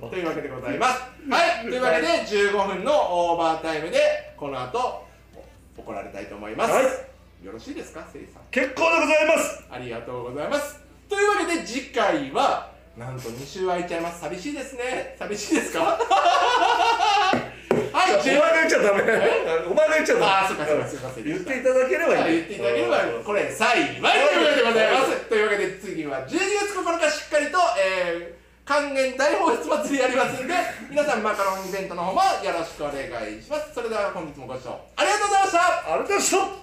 [0.01, 1.03] というわけでございます。
[1.31, 1.65] はい。
[1.65, 5.07] というわけで15分のオーバータイムでこの後
[5.77, 6.85] 怒られたいと思います、はい。
[7.45, 8.43] よろしいですかせいさん。
[8.51, 9.65] 結構でございます。
[9.71, 10.81] ありがとうございます。
[11.09, 14.21] というわけで次回はなんと2週空いちゃいます。
[14.21, 15.17] 寂しいですね。
[15.19, 15.81] 寂しいですか？
[15.81, 17.42] はい、
[18.13, 19.03] お前が言っちゃダメ。
[19.67, 21.25] お前が言っちゃダメあー、そうかそうかすいません。
[21.25, 22.37] 言っていただければいい。
[22.37, 25.29] 言っていただければこれ幸いというわけでございます。
[25.29, 30.55] というわけで次は12月9日しっかりと、えー、還元大放出祭りやりますんで
[30.91, 33.75] 皆さんマカロンイベントの方もよろしくお願いします。
[33.75, 35.95] それでは本日もご視聴ありがとうございました。
[35.95, 36.62] あれでした